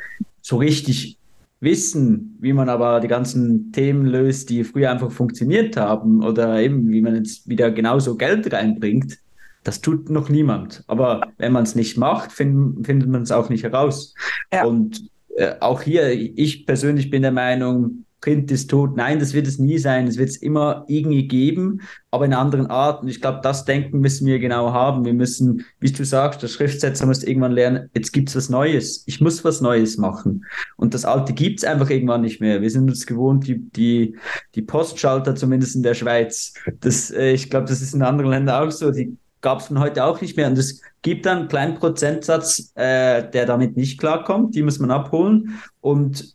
So 0.42 0.56
richtig 0.56 1.18
wissen, 1.60 2.38
wie 2.40 2.54
man 2.54 2.70
aber 2.70 3.00
die 3.00 3.08
ganzen 3.08 3.72
Themen 3.72 4.06
löst, 4.06 4.48
die 4.48 4.64
früher 4.64 4.90
einfach 4.90 5.12
funktioniert 5.12 5.76
haben 5.76 6.24
oder 6.24 6.60
eben 6.60 6.90
wie 6.90 7.02
man 7.02 7.14
jetzt 7.14 7.46
wieder 7.46 7.70
genauso 7.70 8.16
Geld 8.16 8.50
reinbringt 8.50 9.18
das 9.64 9.80
tut 9.80 10.10
noch 10.10 10.28
niemand. 10.28 10.84
Aber 10.86 11.32
wenn 11.38 11.52
man 11.52 11.64
es 11.64 11.74
nicht 11.74 11.96
macht, 11.96 12.32
find, 12.32 12.86
findet 12.86 13.08
man 13.08 13.22
es 13.22 13.32
auch 13.32 13.48
nicht 13.48 13.64
heraus. 13.64 14.14
Ja. 14.52 14.64
Und 14.64 15.02
äh, 15.36 15.54
auch 15.60 15.82
hier, 15.82 16.10
ich 16.10 16.66
persönlich 16.66 17.10
bin 17.10 17.22
der 17.22 17.32
Meinung, 17.32 18.04
Print 18.20 18.50
ist 18.50 18.68
tot. 18.68 18.96
Nein, 18.96 19.18
das 19.18 19.32
wird 19.32 19.46
es 19.46 19.58
nie 19.58 19.78
sein. 19.78 20.06
Es 20.06 20.18
wird 20.18 20.28
es 20.28 20.36
immer 20.36 20.84
irgendwie 20.88 21.26
geben, 21.26 21.80
aber 22.10 22.26
in 22.26 22.34
anderen 22.34 22.66
Arten. 22.66 23.08
Ich 23.08 23.20
glaube, 23.20 23.40
das 23.42 23.64
Denken 23.64 24.00
müssen 24.00 24.26
wir 24.26 24.38
genau 24.38 24.72
haben. 24.72 25.04
Wir 25.04 25.14
müssen, 25.14 25.64
wie 25.78 25.90
du 25.90 26.04
sagst, 26.04 26.42
der 26.42 26.48
Schriftsetzer 26.48 27.06
muss 27.06 27.22
irgendwann 27.22 27.52
lernen, 27.52 27.88
jetzt 27.94 28.12
gibt's 28.12 28.36
was 28.36 28.50
Neues. 28.50 29.04
Ich 29.06 29.20
muss 29.20 29.44
was 29.44 29.60
Neues 29.60 29.96
machen. 29.96 30.44
Und 30.76 30.92
das 30.92 31.04
Alte 31.04 31.32
gibt's 31.32 31.64
einfach 31.64 31.88
irgendwann 31.88 32.20
nicht 32.20 32.40
mehr. 32.40 32.60
Wir 32.60 32.70
sind 32.70 32.90
uns 32.90 33.06
gewohnt, 33.06 33.46
die, 33.46 33.58
die, 33.58 34.16
die 34.54 34.62
Postschalter, 34.62 35.34
zumindest 35.34 35.76
in 35.76 35.82
der 35.82 35.94
Schweiz. 35.94 36.52
Das, 36.80 37.10
äh, 37.10 37.32
ich 37.32 37.48
glaube, 37.48 37.66
das 37.66 37.80
ist 37.80 37.94
in 37.94 38.02
anderen 38.02 38.30
Ländern 38.30 38.68
auch 38.68 38.70
so. 38.70 38.90
Die 38.90 39.16
gab 39.40 39.60
es 39.60 39.66
von 39.66 39.78
heute 39.78 40.04
auch 40.04 40.20
nicht 40.20 40.36
mehr. 40.36 40.48
Und 40.48 40.58
es 40.58 40.82
gibt 41.02 41.26
dann 41.26 41.38
einen 41.38 41.48
kleinen 41.48 41.74
Prozentsatz, 41.74 42.72
äh, 42.74 43.28
der 43.30 43.46
damit 43.46 43.76
nicht 43.76 43.98
klarkommt. 43.98 44.54
Die 44.54 44.62
muss 44.62 44.78
man 44.78 44.90
abholen. 44.90 45.60
Und 45.80 46.34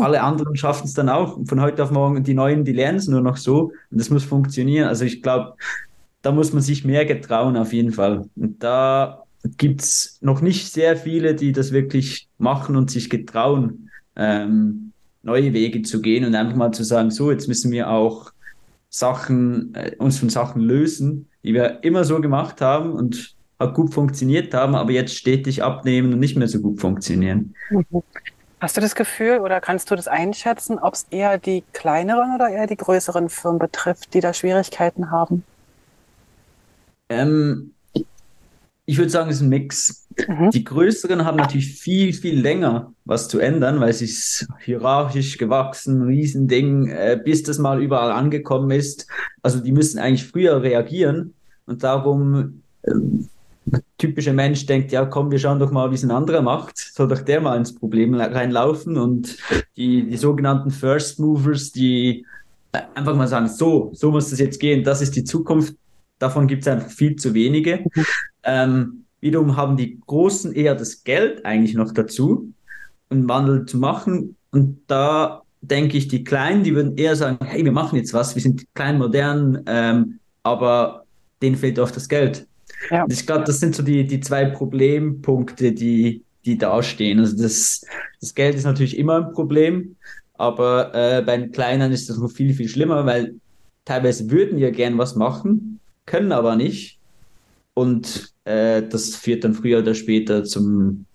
alle 0.00 0.22
anderen 0.22 0.56
schaffen 0.56 0.86
es 0.86 0.94
dann 0.94 1.08
auch. 1.08 1.38
Von 1.46 1.60
heute 1.60 1.82
auf 1.82 1.90
morgen, 1.90 2.22
die 2.22 2.34
Neuen, 2.34 2.64
die 2.64 2.72
lernen 2.72 2.98
es 2.98 3.08
nur 3.08 3.20
noch 3.20 3.36
so. 3.36 3.72
Und 3.90 4.00
das 4.00 4.10
muss 4.10 4.24
funktionieren. 4.24 4.88
Also 4.88 5.04
ich 5.04 5.22
glaube, 5.22 5.54
da 6.22 6.32
muss 6.32 6.52
man 6.52 6.62
sich 6.62 6.84
mehr 6.84 7.04
getrauen, 7.04 7.56
auf 7.56 7.72
jeden 7.72 7.92
Fall. 7.92 8.28
Und 8.36 8.62
da 8.62 9.24
gibt 9.56 9.82
es 9.82 10.18
noch 10.20 10.40
nicht 10.40 10.72
sehr 10.72 10.96
viele, 10.96 11.34
die 11.34 11.52
das 11.52 11.72
wirklich 11.72 12.28
machen 12.38 12.76
und 12.76 12.90
sich 12.90 13.10
getrauen, 13.10 13.90
ähm, 14.16 14.92
neue 15.22 15.52
Wege 15.52 15.82
zu 15.82 16.00
gehen 16.00 16.24
und 16.24 16.34
einfach 16.34 16.56
mal 16.56 16.72
zu 16.72 16.84
sagen, 16.84 17.10
so, 17.10 17.30
jetzt 17.30 17.48
müssen 17.48 17.70
wir 17.70 17.90
auch 17.90 18.32
Sachen, 18.88 19.74
äh, 19.74 19.96
uns 19.98 20.18
von 20.18 20.28
Sachen 20.28 20.62
lösen, 20.62 21.28
die 21.42 21.54
wir 21.54 21.82
immer 21.82 22.04
so 22.04 22.20
gemacht 22.20 22.60
haben 22.60 22.92
und 22.92 23.34
auch 23.58 23.74
gut 23.74 23.92
funktioniert 23.94 24.52
haben, 24.54 24.74
aber 24.74 24.90
jetzt 24.92 25.14
stetig 25.14 25.62
abnehmen 25.62 26.12
und 26.12 26.18
nicht 26.18 26.36
mehr 26.36 26.48
so 26.48 26.60
gut 26.60 26.80
funktionieren. 26.80 27.54
Hast 28.60 28.76
du 28.76 28.80
das 28.80 28.94
Gefühl 28.94 29.38
oder 29.38 29.60
kannst 29.60 29.90
du 29.90 29.96
das 29.96 30.08
einschätzen, 30.08 30.78
ob 30.78 30.94
es 30.94 31.06
eher 31.10 31.38
die 31.38 31.64
kleineren 31.72 32.34
oder 32.34 32.48
eher 32.48 32.66
die 32.66 32.76
größeren 32.76 33.28
Firmen 33.28 33.58
betrifft, 33.58 34.14
die 34.14 34.20
da 34.20 34.32
Schwierigkeiten 34.32 35.10
haben? 35.10 35.44
Ähm, 37.08 37.72
ich 38.84 38.98
würde 38.98 39.10
sagen, 39.10 39.30
es 39.30 39.36
ist 39.36 39.42
ein 39.42 39.48
Mix. 39.48 40.08
Mhm. 40.28 40.50
Die 40.50 40.64
größeren 40.64 41.24
haben 41.24 41.36
natürlich 41.36 41.74
viel, 41.74 42.12
viel 42.12 42.40
länger 42.40 42.92
was 43.04 43.28
zu 43.28 43.38
ändern, 43.38 43.80
weil 43.80 43.92
sie 43.92 44.06
ist 44.06 44.46
hierarchisch 44.60 45.38
gewachsen, 45.38 46.02
Riesending, 46.02 46.88
äh, 46.88 47.20
bis 47.22 47.42
das 47.42 47.58
mal 47.58 47.82
überall 47.82 48.10
angekommen 48.10 48.70
ist. 48.70 49.06
Also 49.42 49.60
die 49.60 49.72
müssen 49.72 49.98
eigentlich 49.98 50.26
früher 50.26 50.62
reagieren 50.62 51.34
und 51.66 51.84
darum 51.84 52.62
ähm, 52.84 53.28
typische 53.98 54.32
Mensch 54.32 54.66
denkt, 54.66 54.90
ja 54.90 55.04
komm, 55.04 55.30
wir 55.30 55.38
schauen 55.38 55.60
doch 55.60 55.70
mal, 55.70 55.90
wie 55.90 55.94
es 55.94 56.02
ein 56.02 56.10
anderer 56.10 56.42
macht, 56.42 56.76
soll 56.76 57.06
doch 57.06 57.20
der 57.20 57.40
mal 57.40 57.56
ins 57.56 57.74
Problem 57.74 58.14
reinlaufen 58.14 58.96
und 58.96 59.38
die, 59.76 60.08
die 60.08 60.16
sogenannten 60.16 60.70
First 60.70 61.20
Movers, 61.20 61.70
die 61.70 62.26
einfach 62.94 63.14
mal 63.14 63.28
sagen, 63.28 63.48
so, 63.48 63.90
so 63.94 64.10
muss 64.10 64.30
das 64.30 64.40
jetzt 64.40 64.58
gehen, 64.58 64.82
das 64.82 65.00
ist 65.00 65.14
die 65.14 65.24
Zukunft, 65.24 65.76
davon 66.22 66.46
gibt 66.46 66.62
es 66.62 66.68
einfach 66.68 66.90
viel 66.90 67.16
zu 67.16 67.34
wenige. 67.34 67.78
Mhm. 67.78 68.06
Ähm, 68.44 69.04
wiederum 69.20 69.56
haben 69.56 69.76
die 69.76 70.00
Großen 70.06 70.52
eher 70.52 70.74
das 70.74 71.04
Geld 71.04 71.44
eigentlich 71.44 71.74
noch 71.74 71.92
dazu, 71.92 72.52
einen 73.10 73.28
Wandel 73.28 73.66
zu 73.66 73.78
machen. 73.78 74.36
Und 74.50 74.80
da 74.86 75.42
denke 75.60 75.96
ich, 75.96 76.08
die 76.08 76.24
Kleinen, 76.24 76.64
die 76.64 76.74
würden 76.74 76.96
eher 76.96 77.16
sagen, 77.16 77.38
hey, 77.44 77.64
wir 77.64 77.72
machen 77.72 77.96
jetzt 77.96 78.14
was, 78.14 78.34
wir 78.34 78.42
sind 78.42 78.66
klein, 78.74 78.98
modern, 78.98 79.62
ähm, 79.66 80.18
aber 80.42 81.04
denen 81.40 81.56
fehlt 81.56 81.78
oft 81.78 81.96
das 81.96 82.08
Geld. 82.08 82.46
Ja. 82.90 83.06
Ich 83.08 83.26
glaube, 83.26 83.44
das 83.44 83.60
sind 83.60 83.74
so 83.74 83.82
die, 83.82 84.04
die 84.04 84.20
zwei 84.20 84.44
Problempunkte, 84.46 85.72
die, 85.72 86.24
die 86.44 86.58
dastehen. 86.58 87.20
Also 87.20 87.40
das, 87.40 87.84
das 88.20 88.34
Geld 88.34 88.56
ist 88.56 88.64
natürlich 88.64 88.98
immer 88.98 89.16
ein 89.16 89.32
Problem, 89.32 89.96
aber 90.34 90.92
äh, 90.94 91.22
bei 91.22 91.36
den 91.36 91.52
Kleinen 91.52 91.92
ist 91.92 92.10
das 92.10 92.18
noch 92.18 92.30
viel, 92.30 92.52
viel 92.54 92.68
schlimmer, 92.68 93.06
weil 93.06 93.36
teilweise 93.84 94.30
würden 94.30 94.58
ja 94.58 94.70
gern 94.70 94.98
was 94.98 95.14
machen, 95.14 95.71
können 96.06 96.32
aber 96.32 96.56
nicht. 96.56 96.98
Und 97.74 98.32
äh, 98.44 98.82
das 98.82 99.16
führt 99.16 99.44
dann 99.44 99.54
früher 99.54 99.78
oder 99.78 99.94
später 99.94 100.44
zum, 100.44 101.06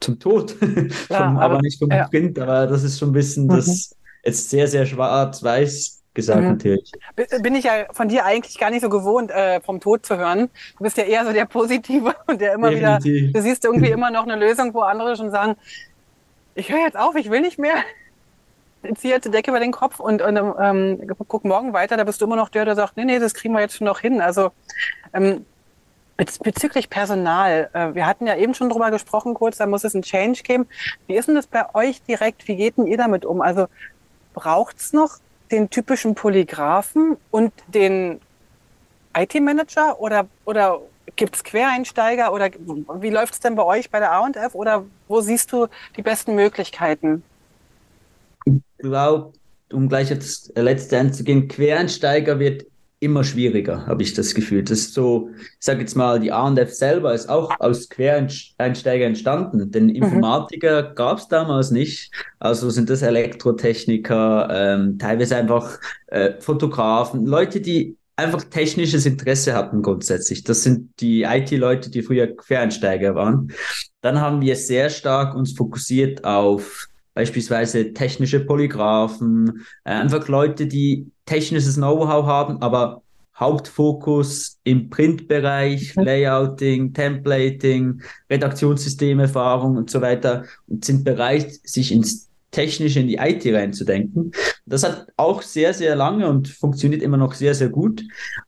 zum 0.00 0.18
Tod. 0.18 0.56
Ja, 1.10 1.18
vom, 1.18 1.36
aber, 1.36 1.42
aber, 1.42 1.60
nicht 1.60 1.78
vom 1.78 1.90
ja. 1.90 2.08
Kind, 2.08 2.38
aber 2.38 2.66
das 2.66 2.82
ist 2.84 2.98
schon 2.98 3.10
ein 3.10 3.12
bisschen 3.12 3.44
mhm. 3.44 3.56
das 3.56 3.94
jetzt 4.24 4.50
sehr, 4.50 4.66
sehr 4.66 4.86
schwarz-weiß 4.86 6.02
gesagt 6.14 6.40
mhm. 6.40 6.48
natürlich. 6.50 6.92
Bin 7.42 7.54
ich 7.54 7.64
ja 7.64 7.86
von 7.90 8.08
dir 8.08 8.24
eigentlich 8.24 8.56
gar 8.58 8.70
nicht 8.70 8.82
so 8.82 8.88
gewohnt, 8.88 9.30
äh, 9.30 9.60
vom 9.60 9.80
Tod 9.80 10.06
zu 10.06 10.16
hören. 10.16 10.48
Du 10.78 10.84
bist 10.84 10.96
ja 10.96 11.04
eher 11.04 11.26
so 11.26 11.32
der 11.32 11.44
Positive 11.44 12.14
und 12.26 12.40
der 12.40 12.54
immer 12.54 12.70
Definitiv. 12.70 13.12
wieder, 13.12 13.32
du 13.32 13.42
siehst 13.42 13.64
irgendwie 13.64 13.90
immer 13.90 14.10
noch 14.10 14.22
eine 14.22 14.36
Lösung, 14.36 14.72
wo 14.72 14.80
andere 14.80 15.16
schon 15.16 15.30
sagen, 15.30 15.56
ich 16.54 16.70
höre 16.70 16.84
jetzt 16.84 16.96
auf, 16.96 17.16
ich 17.16 17.30
will 17.30 17.40
nicht 17.40 17.58
mehr. 17.58 17.74
Die 18.84 19.30
Decke 19.30 19.50
über 19.50 19.60
den 19.60 19.72
Kopf 19.72 19.98
und, 19.98 20.20
und 20.20 20.36
ähm, 20.36 21.10
guck 21.26 21.44
morgen 21.44 21.72
weiter, 21.72 21.96
da 21.96 22.04
bist 22.04 22.20
du 22.20 22.26
immer 22.26 22.36
noch 22.36 22.50
der, 22.50 22.64
der 22.64 22.74
sagt, 22.74 22.96
nee, 22.96 23.04
nee, 23.04 23.18
das 23.18 23.34
kriegen 23.34 23.54
wir 23.54 23.60
jetzt 23.60 23.76
schon 23.76 23.86
noch 23.86 24.00
hin. 24.00 24.20
Also 24.20 24.52
ähm, 25.12 25.46
Bezüglich 26.16 26.90
Personal, 26.90 27.70
äh, 27.72 27.92
wir 27.94 28.06
hatten 28.06 28.28
ja 28.28 28.36
eben 28.36 28.54
schon 28.54 28.68
drüber 28.70 28.92
gesprochen 28.92 29.34
kurz, 29.34 29.56
da 29.56 29.66
muss 29.66 29.82
es 29.82 29.94
einen 29.94 30.04
Change 30.04 30.42
geben. 30.44 30.68
Wie 31.08 31.16
ist 31.16 31.26
denn 31.26 31.34
das 31.34 31.48
bei 31.48 31.74
euch 31.74 32.02
direkt? 32.02 32.46
Wie 32.46 32.54
geht 32.54 32.76
denn 32.76 32.86
ihr 32.86 32.96
damit 32.96 33.24
um? 33.24 33.40
Also 33.40 33.66
braucht's 34.32 34.92
noch 34.92 35.18
den 35.50 35.70
typischen 35.70 36.14
Polygraphen 36.14 37.16
und 37.32 37.52
den 37.66 38.20
IT-Manager 39.16 40.00
oder, 40.00 40.26
oder 40.44 40.80
gibt's 41.16 41.42
Quereinsteiger 41.42 42.32
oder 42.32 42.48
wie 43.00 43.10
läuft's 43.10 43.40
denn 43.40 43.56
bei 43.56 43.64
euch 43.64 43.90
bei 43.90 43.98
der 43.98 44.12
A&F 44.12 44.54
oder 44.54 44.84
wo 45.08 45.20
siehst 45.20 45.50
du 45.52 45.66
die 45.96 46.02
besten 46.02 46.36
Möglichkeiten? 46.36 47.24
Glaube, 48.84 49.32
um 49.72 49.88
gleich 49.88 50.10
jetzt 50.10 50.52
letzte 50.56 50.98
einzugehen, 50.98 51.48
Quereinsteiger 51.48 52.38
wird 52.38 52.66
immer 53.00 53.24
schwieriger, 53.24 53.86
habe 53.86 54.02
ich 54.02 54.12
das 54.12 54.34
Gefühl. 54.34 54.62
Das 54.62 54.78
ist 54.78 54.94
so, 54.94 55.30
ich 55.38 55.56
sage 55.58 55.80
jetzt 55.80 55.94
mal, 55.94 56.20
die 56.20 56.32
A&F 56.32 56.72
selber 56.72 57.14
ist 57.14 57.28
auch 57.28 57.50
aus 57.60 57.88
Quereinsteiger 57.88 59.06
entstanden. 59.06 59.70
Denn 59.70 59.84
mhm. 59.86 59.96
Informatiker 59.96 60.90
mhm. 60.90 60.94
gab 60.94 61.18
es 61.18 61.28
damals 61.28 61.70
nicht. 61.70 62.12
Also 62.38 62.68
sind 62.68 62.90
das 62.90 63.02
Elektrotechniker, 63.02 64.48
ähm, 64.50 64.98
teilweise 64.98 65.36
einfach 65.36 65.78
äh, 66.08 66.40
Fotografen, 66.40 67.24
Leute, 67.24 67.60
die 67.60 67.96
einfach 68.16 68.44
technisches 68.44 69.06
Interesse 69.06 69.54
hatten 69.54 69.82
grundsätzlich. 69.82 70.44
Das 70.44 70.62
sind 70.62 70.90
die 71.00 71.22
IT-Leute, 71.22 71.90
die 71.90 72.02
früher 72.02 72.28
Quereinsteiger 72.28 73.14
waren. 73.14 73.50
Dann 74.02 74.20
haben 74.20 74.40
wir 74.40 74.56
sehr 74.56 74.90
stark 74.90 75.34
uns 75.34 75.52
fokussiert 75.52 76.24
auf 76.24 76.88
beispielsweise 77.14 77.92
technische 77.92 78.40
Polygraphen, 78.40 79.64
äh, 79.84 79.90
einfach 79.92 80.28
Leute, 80.28 80.66
die 80.66 81.10
technisches 81.26 81.76
Know-how 81.76 82.26
haben, 82.26 82.60
aber 82.60 83.02
Hauptfokus 83.36 84.60
im 84.62 84.90
Printbereich, 84.90 85.96
mhm. 85.96 86.04
Layouting, 86.04 86.92
Templating, 86.92 88.02
Redaktionssystemerfahrung 88.30 89.76
und 89.76 89.90
so 89.90 90.00
weiter 90.00 90.44
und 90.66 90.84
sind 90.84 91.04
bereit, 91.04 91.52
sich 91.64 91.90
ins 91.92 92.30
Technische, 92.52 93.00
in 93.00 93.08
die 93.08 93.16
IT 93.16 93.44
reinzudenken. 93.46 94.30
Das 94.64 94.84
hat 94.84 95.08
auch 95.16 95.42
sehr, 95.42 95.74
sehr 95.74 95.96
lange 95.96 96.28
und 96.28 96.48
funktioniert 96.48 97.02
immer 97.02 97.16
noch 97.16 97.34
sehr, 97.34 97.54
sehr 97.54 97.68
gut. 97.68 98.04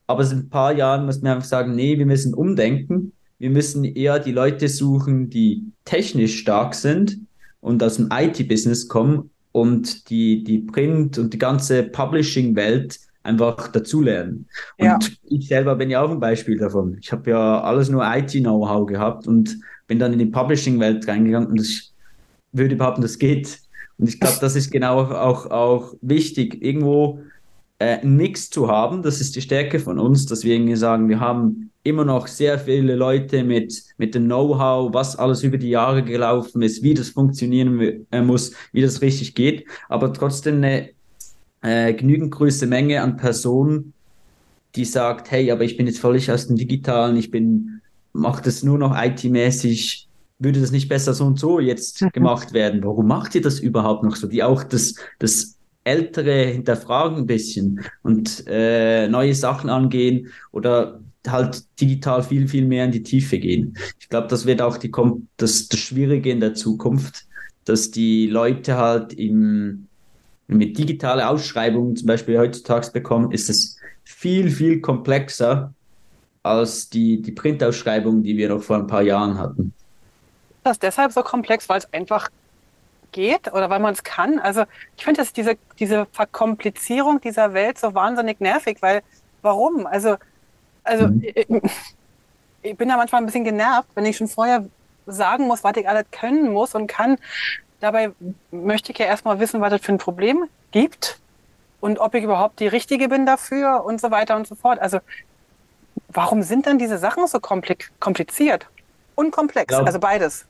Aber 0.06 0.22
in 0.22 0.38
ein 0.38 0.48
paar 0.48 0.72
Jahren 0.72 1.06
muss 1.06 1.20
man 1.20 1.32
einfach 1.32 1.48
sagen, 1.48 1.74
nee, 1.74 1.98
wir 1.98 2.06
müssen 2.06 2.32
umdenken. 2.32 3.12
Wir 3.38 3.50
müssen 3.50 3.84
eher 3.84 4.20
die 4.20 4.32
Leute 4.32 4.68
suchen, 4.68 5.28
die 5.28 5.64
technisch 5.84 6.38
stark 6.38 6.74
sind 6.74 7.18
und 7.66 7.82
aus 7.82 7.96
dem 7.96 8.08
IT-Business 8.12 8.86
kommen 8.86 9.28
und 9.50 10.08
die, 10.08 10.44
die 10.44 10.58
Print- 10.58 11.18
und 11.18 11.34
die 11.34 11.38
ganze 11.38 11.82
Publishing-Welt 11.82 13.00
einfach 13.24 13.66
dazulernen. 13.72 14.46
Und 14.78 14.86
ja. 14.86 14.98
ich 15.24 15.48
selber 15.48 15.74
bin 15.74 15.90
ja 15.90 16.00
auch 16.00 16.12
ein 16.12 16.20
Beispiel 16.20 16.58
davon. 16.58 16.96
Ich 17.00 17.10
habe 17.10 17.28
ja 17.28 17.60
alles 17.62 17.88
nur 17.88 18.04
IT-Know-how 18.06 18.86
gehabt 18.86 19.26
und 19.26 19.58
bin 19.88 19.98
dann 19.98 20.12
in 20.12 20.20
die 20.20 20.26
Publishing-Welt 20.26 21.08
reingegangen 21.08 21.48
und 21.48 21.60
ich 21.60 21.90
würde 22.52 22.76
behaupten, 22.76 23.02
das 23.02 23.18
geht. 23.18 23.58
Und 23.98 24.08
ich 24.08 24.20
glaube, 24.20 24.38
das 24.40 24.54
ist 24.54 24.70
genau 24.70 25.00
auch, 25.00 25.50
auch 25.50 25.94
wichtig, 26.02 26.62
irgendwo 26.62 27.18
äh, 27.78 28.04
Mix 28.04 28.50
zu 28.50 28.68
haben. 28.68 29.02
Das 29.02 29.20
ist 29.20 29.36
die 29.36 29.42
Stärke 29.42 29.78
von 29.78 29.98
uns, 29.98 30.26
dass 30.26 30.44
wir 30.44 30.54
irgendwie 30.54 30.76
sagen, 30.76 31.08
wir 31.08 31.20
haben 31.20 31.70
immer 31.82 32.04
noch 32.04 32.26
sehr 32.26 32.58
viele 32.58 32.96
Leute 32.96 33.44
mit, 33.44 33.82
mit 33.96 34.14
dem 34.14 34.24
Know-how, 34.24 34.92
was 34.92 35.16
alles 35.16 35.42
über 35.42 35.56
die 35.56 35.70
Jahre 35.70 36.02
gelaufen 36.02 36.62
ist, 36.62 36.82
wie 36.82 36.94
das 36.94 37.10
funktionieren 37.10 38.06
äh, 38.10 38.22
muss, 38.22 38.52
wie 38.72 38.82
das 38.82 39.02
richtig 39.02 39.34
geht, 39.34 39.66
aber 39.88 40.12
trotzdem 40.12 40.56
eine 40.56 40.90
äh, 41.62 41.94
genügend 41.94 42.32
größere 42.32 42.68
Menge 42.68 43.02
an 43.02 43.16
Personen, 43.16 43.92
die 44.74 44.84
sagt, 44.84 45.30
hey, 45.30 45.50
aber 45.50 45.64
ich 45.64 45.76
bin 45.76 45.86
jetzt 45.86 46.00
völlig 46.00 46.30
aus 46.30 46.48
dem 46.48 46.56
Digitalen, 46.56 47.16
ich 47.16 47.30
bin, 47.30 47.80
mache 48.12 48.42
das 48.42 48.62
nur 48.62 48.78
noch 48.78 48.96
IT-mäßig, 48.96 50.08
würde 50.38 50.60
das 50.60 50.70
nicht 50.70 50.88
besser 50.88 51.14
so 51.14 51.24
und 51.24 51.38
so 51.38 51.60
jetzt 51.60 52.02
mhm. 52.02 52.10
gemacht 52.10 52.52
werden? 52.52 52.84
Warum 52.84 53.06
macht 53.06 53.34
ihr 53.34 53.42
das 53.42 53.60
überhaupt 53.60 54.02
noch 54.02 54.16
so? 54.16 54.26
Die 54.26 54.42
auch 54.42 54.64
das, 54.64 54.96
das 55.18 55.55
Ältere 55.86 56.46
hinterfragen 56.46 57.18
ein 57.18 57.26
bisschen 57.26 57.80
und 58.02 58.44
äh, 58.46 59.08
neue 59.08 59.34
Sachen 59.34 59.70
angehen 59.70 60.32
oder 60.52 61.00
halt 61.26 61.62
digital 61.80 62.22
viel, 62.22 62.48
viel 62.48 62.66
mehr 62.66 62.84
in 62.84 62.92
die 62.92 63.02
Tiefe 63.02 63.38
gehen. 63.38 63.76
Ich 63.98 64.08
glaube, 64.08 64.28
das 64.28 64.46
wird 64.46 64.62
auch 64.62 64.76
die, 64.76 64.92
das, 65.36 65.68
das 65.68 65.80
Schwierige 65.80 66.30
in 66.30 66.40
der 66.40 66.54
Zukunft, 66.54 67.26
dass 67.64 67.90
die 67.90 68.26
Leute 68.26 68.76
halt 68.76 69.12
im, 69.12 69.88
mit 70.46 70.78
digitale 70.78 71.28
Ausschreibungen 71.28 71.96
zum 71.96 72.06
Beispiel 72.06 72.38
heutzutage 72.38 72.90
bekommen, 72.92 73.32
ist 73.32 73.50
es 73.50 73.78
viel, 74.04 74.50
viel 74.50 74.80
komplexer 74.80 75.72
als 76.42 76.88
die, 76.88 77.20
die 77.20 77.32
Printausschreibungen, 77.32 78.22
die 78.22 78.36
wir 78.36 78.48
noch 78.48 78.62
vor 78.62 78.76
ein 78.76 78.86
paar 78.86 79.02
Jahren 79.02 79.38
hatten. 79.38 79.72
Das 80.62 80.74
ist 80.74 80.82
deshalb 80.82 81.12
so 81.12 81.22
komplex, 81.22 81.68
weil 81.68 81.78
es 81.78 81.92
einfach 81.92 82.28
geht 83.16 83.52
oder 83.52 83.70
weil 83.70 83.80
man 83.80 83.94
es 83.94 84.04
kann. 84.04 84.38
Also 84.38 84.64
ich 84.96 85.04
finde, 85.04 85.22
dass 85.22 85.32
diese, 85.32 85.56
diese 85.78 86.06
Verkomplizierung 86.12 87.20
dieser 87.20 87.54
Welt 87.54 87.78
so 87.78 87.94
wahnsinnig 87.94 88.40
nervig, 88.40 88.76
weil 88.82 89.02
warum? 89.42 89.86
Also 89.86 90.16
also 90.86 91.08
mhm. 91.08 91.22
ich, 91.22 91.46
ich, 92.62 92.76
bin 92.76 92.88
da 92.88 92.96
manchmal 92.96 93.22
ein 93.22 93.26
bisschen 93.26 93.44
genervt, 93.44 93.88
wenn 93.94 94.06
ich 94.06 94.16
schon 94.16 94.28
vorher 94.28 94.66
sagen 95.06 95.46
muss, 95.46 95.64
was 95.64 95.76
ich 95.76 95.88
alles 95.88 96.04
können 96.12 96.52
muss 96.52 96.74
und 96.74 96.86
kann. 96.86 97.16
Dabei 97.80 98.12
möchte 98.50 98.92
ich 98.92 98.98
ja 98.98 99.06
erstmal 99.06 99.40
wissen, 99.40 99.60
was 99.60 99.72
es 99.72 99.80
für 99.80 99.92
ein 99.92 99.98
Problem 99.98 100.44
gibt 100.70 101.18
und 101.80 101.98
ob 101.98 102.14
ich 102.14 102.24
überhaupt 102.24 102.60
die 102.60 102.68
Richtige 102.68 103.08
bin 103.08 103.26
dafür 103.26 103.84
und 103.84 104.00
so 104.00 104.10
weiter 104.10 104.36
und 104.36 104.46
so 104.46 104.54
fort. 104.54 104.78
Also 104.78 104.98
warum 106.08 106.42
sind 106.42 106.66
denn 106.66 106.78
diese 106.78 106.98
Sachen 106.98 107.26
so 107.26 107.40
kompliziert 107.40 108.66
und 109.14 109.30
komplex? 109.30 109.74
Also 109.74 109.98
beides. 109.98 110.46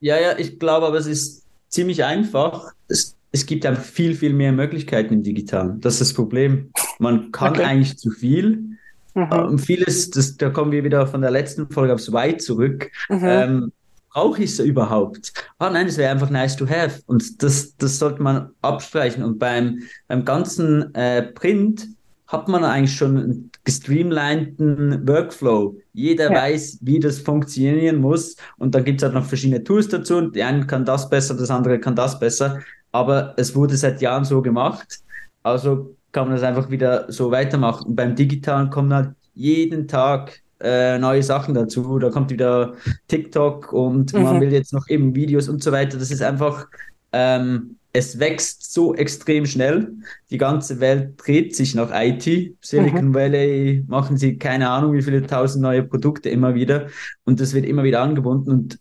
Ja, 0.00 0.18
ja, 0.18 0.38
ich 0.38 0.60
glaube, 0.60 0.86
aber 0.86 0.98
es 0.98 1.06
ist 1.06 1.44
ziemlich 1.68 2.04
einfach. 2.04 2.72
Es, 2.88 3.16
es 3.32 3.46
gibt 3.46 3.66
einfach 3.66 3.82
viel, 3.82 4.14
viel 4.14 4.32
mehr 4.32 4.52
Möglichkeiten 4.52 5.14
im 5.14 5.22
Digitalen. 5.22 5.80
Das 5.80 5.94
ist 5.94 6.00
das 6.00 6.12
Problem. 6.14 6.70
Man 6.98 7.30
kann 7.32 7.52
okay. 7.52 7.64
eigentlich 7.64 7.98
zu 7.98 8.10
viel 8.10 8.78
Mhm. 9.18 9.28
Ähm, 9.32 9.58
vieles, 9.58 10.10
das, 10.10 10.36
da 10.36 10.50
kommen 10.50 10.72
wir 10.72 10.84
wieder 10.84 11.06
von 11.06 11.20
der 11.20 11.30
letzten 11.30 11.68
Folge 11.70 11.94
aufs 11.94 12.12
Why 12.12 12.36
zurück. 12.36 12.90
Mhm. 13.08 13.20
Ähm, 13.22 13.72
brauche 14.10 14.42
ich 14.42 14.50
es 14.50 14.58
überhaupt? 14.60 15.32
Ah 15.58 15.70
nein, 15.70 15.86
es 15.86 15.98
wäre 15.98 16.10
einfach 16.10 16.30
nice 16.30 16.56
to 16.56 16.68
have. 16.68 17.02
Und 17.06 17.42
das, 17.42 17.76
das 17.76 17.98
sollte 17.98 18.22
man 18.22 18.50
abstreichen. 18.62 19.22
Und 19.22 19.38
beim, 19.38 19.82
beim 20.06 20.24
ganzen 20.24 20.94
äh, 20.94 21.22
Print 21.22 21.86
hat 22.26 22.48
man 22.48 22.64
eigentlich 22.64 22.96
schon 22.96 23.47
gestreamlinten 23.64 25.06
Workflow. 25.06 25.76
Jeder 25.92 26.32
ja. 26.32 26.42
weiß, 26.42 26.78
wie 26.82 27.00
das 27.00 27.18
funktionieren 27.18 27.96
muss. 27.96 28.36
Und 28.56 28.74
dann 28.74 28.84
gibt 28.84 29.00
es 29.00 29.04
halt 29.04 29.14
noch 29.14 29.26
verschiedene 29.26 29.62
Tools 29.62 29.88
dazu. 29.88 30.16
Und 30.16 30.36
die 30.36 30.42
eine 30.42 30.66
kann 30.66 30.84
das 30.84 31.08
besser, 31.08 31.34
das 31.34 31.50
andere 31.50 31.78
kann 31.78 31.94
das 31.94 32.18
besser. 32.18 32.60
Aber 32.92 33.34
es 33.36 33.54
wurde 33.54 33.76
seit 33.76 34.00
Jahren 34.00 34.24
so 34.24 34.40
gemacht. 34.40 35.00
Also 35.42 35.94
kann 36.12 36.28
man 36.28 36.36
das 36.36 36.44
einfach 36.44 36.70
wieder 36.70 37.10
so 37.10 37.30
weitermachen. 37.30 37.88
Und 37.88 37.96
beim 37.96 38.14
Digitalen 38.14 38.70
kommen 38.70 38.92
halt 38.94 39.10
jeden 39.34 39.86
Tag 39.86 40.40
äh, 40.60 40.98
neue 40.98 41.22
Sachen 41.22 41.54
dazu. 41.54 41.98
Da 41.98 42.10
kommt 42.10 42.30
wieder 42.30 42.74
TikTok 43.08 43.72
und 43.72 44.12
mhm. 44.12 44.22
man 44.22 44.40
will 44.40 44.52
jetzt 44.52 44.72
noch 44.72 44.88
eben 44.88 45.14
Videos 45.14 45.48
und 45.48 45.62
so 45.62 45.72
weiter. 45.72 45.98
Das 45.98 46.10
ist 46.10 46.22
einfach, 46.22 46.66
ähm, 47.12 47.77
es 47.92 48.18
wächst 48.18 48.72
so 48.72 48.94
extrem 48.94 49.46
schnell. 49.46 49.92
Die 50.30 50.38
ganze 50.38 50.80
Welt 50.80 51.14
dreht 51.16 51.56
sich 51.56 51.74
nach 51.74 51.90
IT. 51.92 52.24
Silicon 52.60 53.08
mhm. 53.08 53.14
Valley 53.14 53.84
machen 53.88 54.16
sie 54.16 54.36
keine 54.36 54.68
Ahnung, 54.68 54.92
wie 54.92 55.02
viele 55.02 55.26
tausend 55.26 55.62
neue 55.62 55.82
Produkte 55.82 56.28
immer 56.28 56.54
wieder. 56.54 56.88
Und 57.24 57.40
das 57.40 57.54
wird 57.54 57.64
immer 57.64 57.84
wieder 57.84 58.00
angebunden. 58.00 58.50
Und 58.50 58.78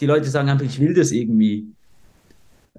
die 0.00 0.06
Leute 0.06 0.28
sagen 0.28 0.48
einfach, 0.48 0.64
ich 0.64 0.80
will 0.80 0.94
das 0.94 1.10
irgendwie. 1.10 1.66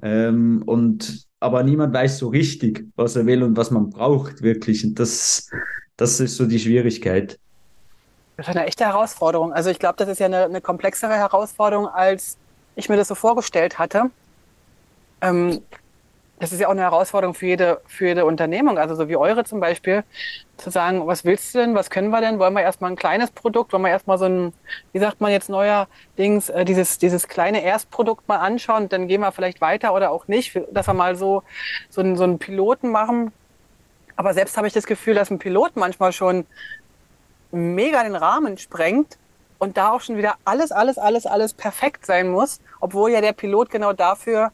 Ähm, 0.02 0.64
und 0.66 1.26
aber 1.40 1.64
niemand 1.64 1.94
weiß 1.94 2.18
so 2.18 2.30
richtig, 2.30 2.86
was 2.96 3.16
er 3.16 3.26
will 3.26 3.44
und 3.44 3.58
was 3.58 3.70
man 3.70 3.90
braucht, 3.90 4.42
wirklich. 4.42 4.84
Und 4.84 5.00
das, 5.00 5.50
das 5.98 6.20
ist 6.20 6.38
so 6.38 6.46
die 6.46 6.60
Schwierigkeit. 6.60 7.38
Das 8.38 8.48
ist 8.48 8.56
eine 8.56 8.66
echte 8.66 8.86
Herausforderung. 8.86 9.54
Also 9.54 9.70
ich 9.70 9.80
glaube, 9.80 9.96
das 9.98 10.10
ist 10.10 10.20
ja 10.20 10.26
eine, 10.26 10.46
eine, 10.46 10.62
komplexere 10.62 11.14
Herausforderung, 11.14 11.88
als 11.88 12.38
ich 12.76 12.90
mir 12.90 12.98
das 12.98 13.08
so 13.08 13.16
vorgestellt 13.16 13.80
hatte. 13.80 14.10
Ähm, 15.22 15.62
das 16.40 16.52
ist 16.52 16.60
ja 16.60 16.68
auch 16.68 16.72
eine 16.72 16.82
Herausforderung 16.82 17.34
für 17.34 17.46
jede, 17.46 17.82
für 17.88 18.08
jede 18.08 18.26
Unternehmung, 18.26 18.78
also 18.78 18.94
so 18.96 19.08
wie 19.08 19.16
eure 19.16 19.46
zum 19.46 19.62
Beispiel, 19.62 20.04
zu 20.58 20.70
sagen, 20.70 21.08
was 21.08 21.24
willst 21.24 21.56
du 21.56 21.60
denn, 21.60 21.76
was 21.76 21.90
können 21.90 22.10
wir 22.10 22.20
denn? 22.20 22.40
Wollen 22.40 22.54
wir 22.54 22.62
erstmal 22.62 22.92
ein 22.92 22.98
kleines 22.98 23.32
Produkt, 23.32 23.72
wollen 23.72 23.84
wir 23.84 23.90
erstmal 23.90 24.18
so 24.18 24.26
ein, 24.26 24.54
wie 24.92 25.00
sagt 25.00 25.22
man 25.22 25.32
jetzt 25.32 25.50
neuerdings, 25.50 26.50
äh, 26.50 26.66
dieses, 26.66 26.98
dieses 26.98 27.30
kleine 27.30 27.64
Erstprodukt 27.64 28.28
mal 28.28 28.38
anschauen, 28.38 28.90
dann 28.90 29.08
gehen 29.08 29.22
wir 29.22 29.32
vielleicht 29.32 29.62
weiter 29.62 29.94
oder 29.94 30.12
auch 30.12 30.28
nicht, 30.28 30.60
dass 30.72 30.88
wir 30.88 30.94
mal 30.94 31.16
so, 31.16 31.44
so, 31.90 32.02
einen, 32.02 32.18
so 32.18 32.24
einen 32.24 32.38
Piloten 32.38 32.92
machen. 32.92 33.32
Aber 34.18 34.34
selbst 34.34 34.58
habe 34.58 34.68
ich 34.68 34.74
das 34.74 34.86
Gefühl, 34.86 35.16
dass 35.16 35.32
ein 35.32 35.40
Pilot 35.40 35.76
manchmal 35.76 36.12
schon 36.12 36.46
mega 37.52 38.04
den 38.04 38.16
Rahmen 38.16 38.58
sprengt 38.58 39.18
und 39.58 39.78
da 39.78 39.92
auch 39.92 40.02
schon 40.02 40.18
wieder 40.18 40.36
alles, 40.44 40.72
alles, 40.74 40.98
alles, 40.98 41.26
alles 41.26 41.54
perfekt 41.54 42.06
sein 42.06 42.30
muss, 42.30 42.60
obwohl 42.82 43.12
ja 43.12 43.22
der 43.22 43.34
Pilot 43.34 43.70
genau 43.70 43.94
dafür 43.94 44.52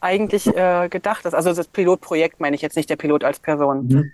eigentlich 0.00 0.46
äh, 0.46 0.88
gedacht 0.88 1.24
ist. 1.24 1.34
Also 1.34 1.52
das 1.52 1.66
Pilotprojekt 1.66 2.40
meine 2.40 2.56
ich 2.56 2.62
jetzt 2.62 2.76
nicht 2.76 2.90
der 2.90 2.96
Pilot 2.96 3.24
als 3.24 3.38
Person. 3.38 3.86
Mhm. 3.86 4.12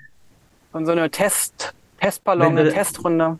Und 0.72 0.86
so 0.86 0.92
eine 0.92 1.10
Test, 1.10 1.74
Testballon, 2.00 2.58
eine 2.58 2.72
Testrunde. 2.72 3.38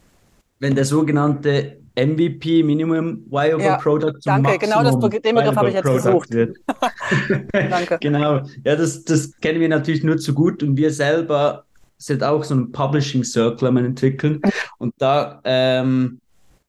Wenn 0.60 0.74
der 0.74 0.84
sogenannte 0.84 1.78
MVP, 1.96 2.62
Minimum 2.62 3.24
Viable 3.30 3.64
ja, 3.64 3.76
Product, 3.76 4.20
zum 4.20 4.42
danke, 4.42 4.58
genau 4.58 4.82
das, 4.82 4.98
den 4.98 5.34
Begriff 5.34 5.56
habe 5.56 5.68
ich 5.68 5.74
jetzt 5.74 5.84
gesucht. 5.84 6.28
danke. 7.52 7.98
Genau, 8.00 8.40
ja, 8.64 8.76
das, 8.76 9.04
das 9.04 9.32
kennen 9.40 9.60
wir 9.60 9.68
natürlich 9.68 10.02
nur 10.02 10.18
zu 10.18 10.34
gut 10.34 10.62
und 10.62 10.76
wir 10.76 10.90
selber 10.90 11.64
sind 11.98 12.22
auch 12.24 12.42
so 12.42 12.54
ein 12.54 12.72
Publishing 12.72 13.22
Circle 13.24 13.68
am 13.68 13.76
entwickeln 13.76 14.40
und 14.78 14.94
da 14.98 15.40
ähm, 15.44 16.20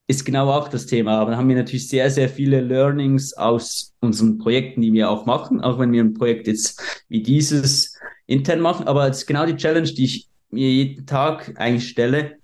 ist 0.08 0.26
genau 0.26 0.52
auch 0.52 0.68
das 0.68 0.86
Thema. 0.86 1.20
Aber 1.20 1.32
da 1.32 1.38
haben 1.38 1.50
wir 1.50 1.56
natürlich 1.56 1.88
sehr, 1.88 2.10
sehr 2.10 2.30
viele 2.30 2.62
Learnings 2.62 3.34
aus 3.34 3.94
unseren 4.02 4.38
Projekten, 4.38 4.82
die 4.82 4.94
wir 4.94 5.10
auch 5.10 5.26
machen, 5.26 5.62
auch 5.62 5.80
wenn 5.80 5.92
wir 5.92 6.04
ein 6.04 6.14
Projekt 6.14 6.48
jetzt 6.48 6.82
wie 7.10 7.24
dieses 7.24 7.98
intern 8.28 8.60
machen. 8.60 8.88
Aber 8.88 9.08
es 9.08 9.20
ist 9.20 9.26
genau 9.26 9.46
die 9.46 9.56
Challenge, 9.56 9.92
die 9.92 10.06
ich 10.06 10.30
mir 10.50 10.70
jeden 10.72 11.06
Tag 11.06 11.54
eigentlich 11.58 11.90
stelle. 11.90 12.38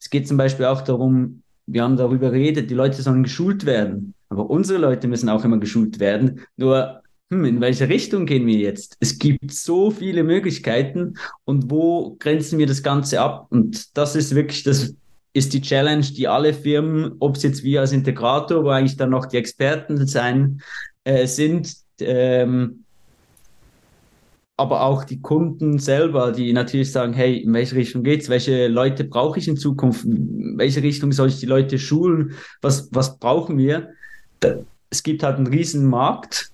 Es 0.00 0.10
geht 0.10 0.26
zum 0.28 0.36
Beispiel 0.36 0.66
auch 0.66 0.82
darum, 0.82 1.42
wir 1.66 1.82
haben 1.82 1.96
darüber 1.96 2.30
geredet, 2.30 2.70
die 2.70 2.74
Leute 2.74 3.00
sollen 3.00 3.22
geschult 3.22 3.64
werden. 3.64 4.14
Aber 4.28 4.50
unsere 4.50 4.78
Leute 4.78 5.08
müssen 5.08 5.28
auch 5.28 5.44
immer 5.44 5.58
geschult 5.58 6.00
werden. 6.00 6.40
Nur, 6.56 7.02
hm, 7.30 7.44
in 7.44 7.60
welche 7.60 7.88
Richtung 7.88 8.26
gehen 8.26 8.46
wir 8.46 8.58
jetzt? 8.58 8.96
Es 9.00 9.18
gibt 9.18 9.52
so 9.52 9.90
viele 9.90 10.24
Möglichkeiten 10.24 11.14
und 11.44 11.70
wo 11.70 12.16
grenzen 12.18 12.58
wir 12.58 12.66
das 12.66 12.82
Ganze 12.82 13.20
ab? 13.20 13.46
Und 13.50 13.96
das 13.96 14.16
ist 14.16 14.34
wirklich 14.34 14.64
das 14.64 14.94
ist 15.34 15.52
die 15.52 15.60
Challenge, 15.60 16.04
die 16.04 16.28
alle 16.28 16.54
Firmen, 16.54 17.16
ob 17.18 17.36
es 17.36 17.42
jetzt 17.42 17.62
wir 17.64 17.80
als 17.80 17.92
Integrator, 17.92 18.64
wo 18.64 18.70
eigentlich 18.70 18.96
dann 18.96 19.10
noch 19.10 19.26
die 19.26 19.36
Experten 19.36 20.06
sein, 20.06 20.62
äh, 21.02 21.26
sind, 21.26 21.74
ähm, 22.00 22.84
aber 24.56 24.82
auch 24.82 25.02
die 25.02 25.20
Kunden 25.20 25.80
selber, 25.80 26.30
die 26.30 26.52
natürlich 26.52 26.92
sagen, 26.92 27.12
hey, 27.12 27.38
in 27.38 27.52
welche 27.52 27.74
Richtung 27.74 28.04
geht's? 28.04 28.28
Welche 28.28 28.68
Leute 28.68 29.02
brauche 29.02 29.40
ich 29.40 29.48
in 29.48 29.56
Zukunft? 29.56 30.04
In 30.04 30.56
welche 30.56 30.82
Richtung 30.82 31.10
soll 31.10 31.28
ich 31.28 31.40
die 31.40 31.46
Leute 31.46 31.80
schulen? 31.80 32.34
Was, 32.62 32.88
was 32.92 33.18
brauchen 33.18 33.58
wir? 33.58 33.90
Da, 34.38 34.58
es 34.90 35.02
gibt 35.02 35.24
halt 35.24 35.38
einen 35.38 35.48
riesen 35.48 35.86
Markt 35.86 36.52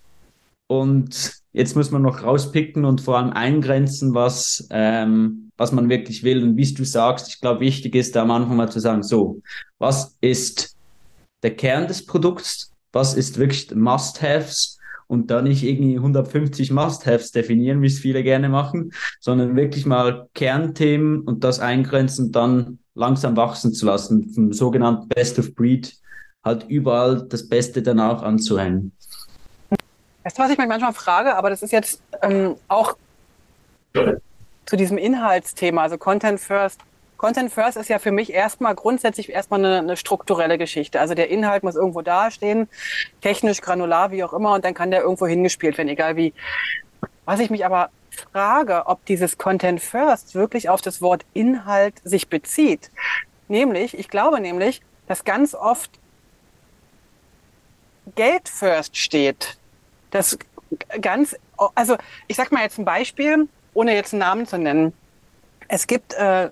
und 0.66 1.35
jetzt 1.53 1.77
muss 1.77 1.90
man 1.90 2.01
noch 2.01 2.23
rauspicken 2.23 2.87
und 2.87 3.03
vor 3.03 3.19
allem 3.19 3.35
eingrenzen, 3.35 4.14
was, 4.14 4.66
ähm, 4.71 5.50
was 5.61 5.73
man 5.73 5.90
wirklich 5.90 6.25
will. 6.25 6.42
Und 6.42 6.57
wie 6.57 6.73
du 6.73 6.85
sagst, 6.85 7.29
ich 7.29 7.38
glaube, 7.38 7.61
wichtig 7.61 7.94
ist 7.94 8.16
da 8.16 8.23
am 8.23 8.31
Anfang 8.31 8.57
mal 8.57 8.73
zu 8.73 8.81
sagen, 8.81 9.03
so, 9.03 9.42
was 9.79 10.16
ist 10.23 10.75
der 11.42 11.55
Kern 11.55 11.87
des 11.87 12.07
Produkts? 12.07 12.73
Was 12.92 13.12
ist 13.12 13.37
wirklich 13.37 13.70
Must-Haves? 13.75 14.79
Und 15.07 15.31
da 15.31 15.42
nicht 15.42 15.62
irgendwie 15.62 15.96
150 15.96 16.70
Must-Haves 16.70 17.33
definieren, 17.33 17.83
wie 17.83 17.88
es 17.88 17.99
viele 17.99 18.23
gerne 18.23 18.49
machen, 18.49 18.92
sondern 19.20 19.55
wirklich 19.55 19.85
mal 19.85 20.31
Kernthemen 20.33 21.20
und 21.20 21.44
das 21.44 21.61
eingrenzen 21.61 22.33
dann 22.33 22.79
langsam 22.94 23.37
wachsen 23.37 23.75
zu 23.75 23.85
lassen, 23.85 24.33
vom 24.33 24.55
sogenannten 24.55 25.09
Best 25.09 25.38
of 25.38 25.55
Breed, 25.55 25.94
halt 26.42 26.64
überall 26.70 27.27
das 27.29 27.46
Beste 27.46 27.83
danach 27.83 28.23
anzuhängen. 28.23 28.92
Weißt 30.25 30.38
du, 30.38 30.42
was 30.42 30.51
ich 30.53 30.57
mich 30.57 30.68
manchmal 30.68 30.94
frage, 30.94 31.37
aber 31.37 31.51
das 31.51 31.62
ist 31.62 31.73
jetzt 31.73 32.01
ähm, 32.23 32.55
auch 32.66 32.96
zu 34.70 34.76
diesem 34.76 34.98
Inhaltsthema, 34.98 35.83
also 35.83 35.98
Content 35.98 36.38
First. 36.38 36.80
Content 37.16 37.52
First 37.52 37.76
ist 37.76 37.88
ja 37.88 37.98
für 37.98 38.12
mich 38.12 38.33
erstmal 38.33 38.76
grundsätzlich 38.76 39.30
erstmal 39.30 39.59
eine, 39.59 39.78
eine 39.78 39.96
strukturelle 39.96 40.59
Geschichte. 40.59 41.00
Also 41.00 41.14
der 41.14 41.28
Inhalt 41.28 41.64
muss 41.64 41.74
irgendwo 41.74 42.02
dastehen, 42.02 42.68
technisch, 43.20 43.61
granular, 43.62 44.12
wie 44.12 44.22
auch 44.22 44.33
immer, 44.33 44.54
und 44.54 44.64
dann 44.64 44.72
kann 44.72 44.92
der 44.92 45.00
irgendwo 45.00 45.26
hingespielt 45.26 45.76
werden, 45.76 45.88
egal 45.88 46.14
wie. 46.14 46.33
Was 47.24 47.40
ich 47.40 47.50
mich 47.50 47.66
aber 47.66 47.90
frage, 48.33 48.87
ob 48.87 49.04
dieses 49.06 49.38
Content 49.38 49.80
First 49.80 50.37
wirklich 50.37 50.68
auf 50.68 50.83
das 50.83 51.02
Wort 51.02 51.24
Inhalt 51.35 51.94
sich 52.04 52.28
bezieht. 52.28 52.92
Nämlich, 53.48 53.98
ich 53.98 54.09
glaube 54.09 54.40
nämlich, 54.40 54.83
dass 55.09 55.24
ganz 55.24 55.52
oft 55.52 55.90
Geld 58.14 58.48
First 58.48 58.96
steht. 58.96 59.59
Das 60.12 60.38
ganz, 61.00 61.35
also 61.74 61.96
ich 62.28 62.37
sag 62.37 62.52
mal 62.52 62.62
jetzt 62.62 62.78
ein 62.78 62.85
Beispiel 62.85 63.48
ohne 63.74 63.94
jetzt 63.94 64.12
einen 64.12 64.20
Namen 64.20 64.46
zu 64.46 64.59
nennen. 64.59 64.92
Es 65.68 65.87
gibt 65.87 66.14
äh, 66.14 66.50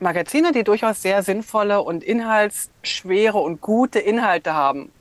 Magazine, 0.00 0.52
die 0.52 0.64
durchaus 0.64 1.00
sehr 1.02 1.22
sinnvolle 1.22 1.82
und 1.82 2.02
inhaltsschwere 2.02 3.38
und 3.38 3.60
gute 3.60 3.98
Inhalte 3.98 4.54
haben, 4.54 4.92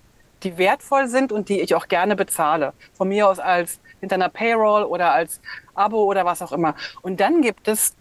die 0.44 0.58
wertvoll 0.58 1.08
sind 1.08 1.32
und 1.32 1.50
die 1.50 1.62
ich 1.62 1.76
auch 1.76 1.88
gerne 1.88 2.16
bezahle. 2.16 2.74
Von 2.94 3.10
mir 3.10 3.28
aus 3.28 3.40
als 3.40 3.80
hinter 4.00 4.16
einer 4.16 4.30
Payroll 4.30 4.84
oder 4.84 5.14
als 5.14 5.42
Abo 5.74 6.04
oder 6.04 6.26
was 6.26 6.42
auch 6.42 6.52
immer. 6.52 6.76
Und 7.02 7.20
dann 7.20 7.42
gibt 7.42 7.68
es, 7.68 7.96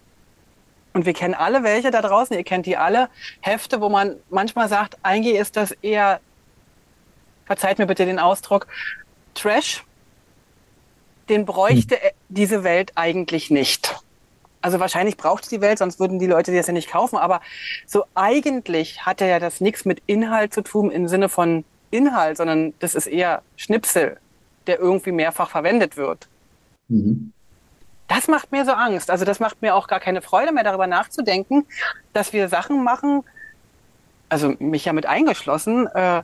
und 0.92 1.06
wir 1.06 1.12
kennen 1.12 1.34
alle 1.34 1.62
welche 1.62 1.90
da 1.90 2.02
draußen, 2.02 2.36
ihr 2.36 2.44
kennt 2.44 2.66
die 2.66 2.76
alle, 2.76 3.08
Hefte, 3.40 3.80
wo 3.80 3.88
man 3.88 4.16
manchmal 4.28 4.68
sagt, 4.68 4.98
eigentlich 5.02 5.36
ist 5.36 5.56
das 5.56 5.72
eher, 5.82 6.20
verzeiht 7.44 7.78
mir 7.78 7.86
bitte 7.86 8.06
den 8.06 8.18
Ausdruck, 8.18 8.66
Trash, 9.34 9.84
den 11.30 11.46
bräuchte 11.46 11.96
hm. 11.96 12.10
diese 12.28 12.64
Welt 12.64 12.92
eigentlich 12.96 13.50
nicht. 13.50 13.96
Also 14.62 14.78
wahrscheinlich 14.78 15.16
braucht 15.16 15.44
es 15.44 15.48
die 15.48 15.62
Welt, 15.62 15.78
sonst 15.78 15.98
würden 16.00 16.18
die 16.18 16.26
Leute 16.26 16.54
das 16.54 16.66
ja 16.66 16.74
nicht 16.74 16.90
kaufen. 16.90 17.16
Aber 17.16 17.40
so 17.86 18.04
eigentlich 18.14 19.06
hat 19.06 19.22
ja 19.22 19.38
das 19.38 19.60
nichts 19.60 19.86
mit 19.86 20.02
Inhalt 20.06 20.52
zu 20.52 20.62
tun 20.62 20.90
im 20.90 21.08
Sinne 21.08 21.30
von 21.30 21.64
Inhalt, 21.90 22.36
sondern 22.36 22.74
das 22.78 22.94
ist 22.94 23.06
eher 23.06 23.42
Schnipsel, 23.56 24.18
der 24.66 24.78
irgendwie 24.78 25.12
mehrfach 25.12 25.50
verwendet 25.50 25.96
wird. 25.96 26.28
Mhm. 26.88 27.32
Das 28.06 28.28
macht 28.28 28.52
mir 28.52 28.64
so 28.64 28.72
Angst. 28.72 29.10
Also 29.10 29.24
das 29.24 29.40
macht 29.40 29.62
mir 29.62 29.74
auch 29.74 29.86
gar 29.86 30.00
keine 30.00 30.20
Freude 30.20 30.52
mehr 30.52 30.64
darüber 30.64 30.86
nachzudenken, 30.86 31.64
dass 32.12 32.32
wir 32.32 32.48
Sachen 32.48 32.84
machen, 32.84 33.22
also 34.28 34.54
mich 34.58 34.84
ja 34.84 34.92
mit 34.92 35.06
eingeschlossen, 35.06 35.86
äh, 35.86 36.22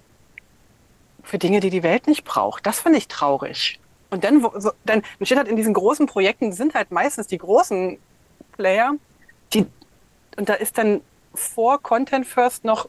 für 1.23 1.39
Dinge, 1.39 1.61
die 1.61 1.71
die 1.71 1.83
Welt 1.83 2.07
nicht 2.07 2.25
braucht. 2.25 2.67
Das 2.67 2.81
finde 2.81 2.99
ich 2.99 3.09
traurig. 3.09 3.81
Und 4.17 4.25
dann, 4.25 4.41
so, 4.57 4.73
dann 4.87 5.03
steht 5.21 5.37
halt 5.37 5.47
in 5.49 5.57
diesen 5.57 5.75
großen 5.75 6.07
Projekten 6.07 6.51
sind 6.53 6.75
halt 6.75 6.91
meistens 6.91 7.27
die 7.27 7.37
großen 7.37 7.99
Player, 8.53 8.95
die, 9.53 9.67
und 10.39 10.49
da 10.49 10.55
ist 10.55 10.79
dann 10.79 11.03
vor 11.35 11.83
Content 11.83 12.27
First 12.27 12.65
noch 12.65 12.89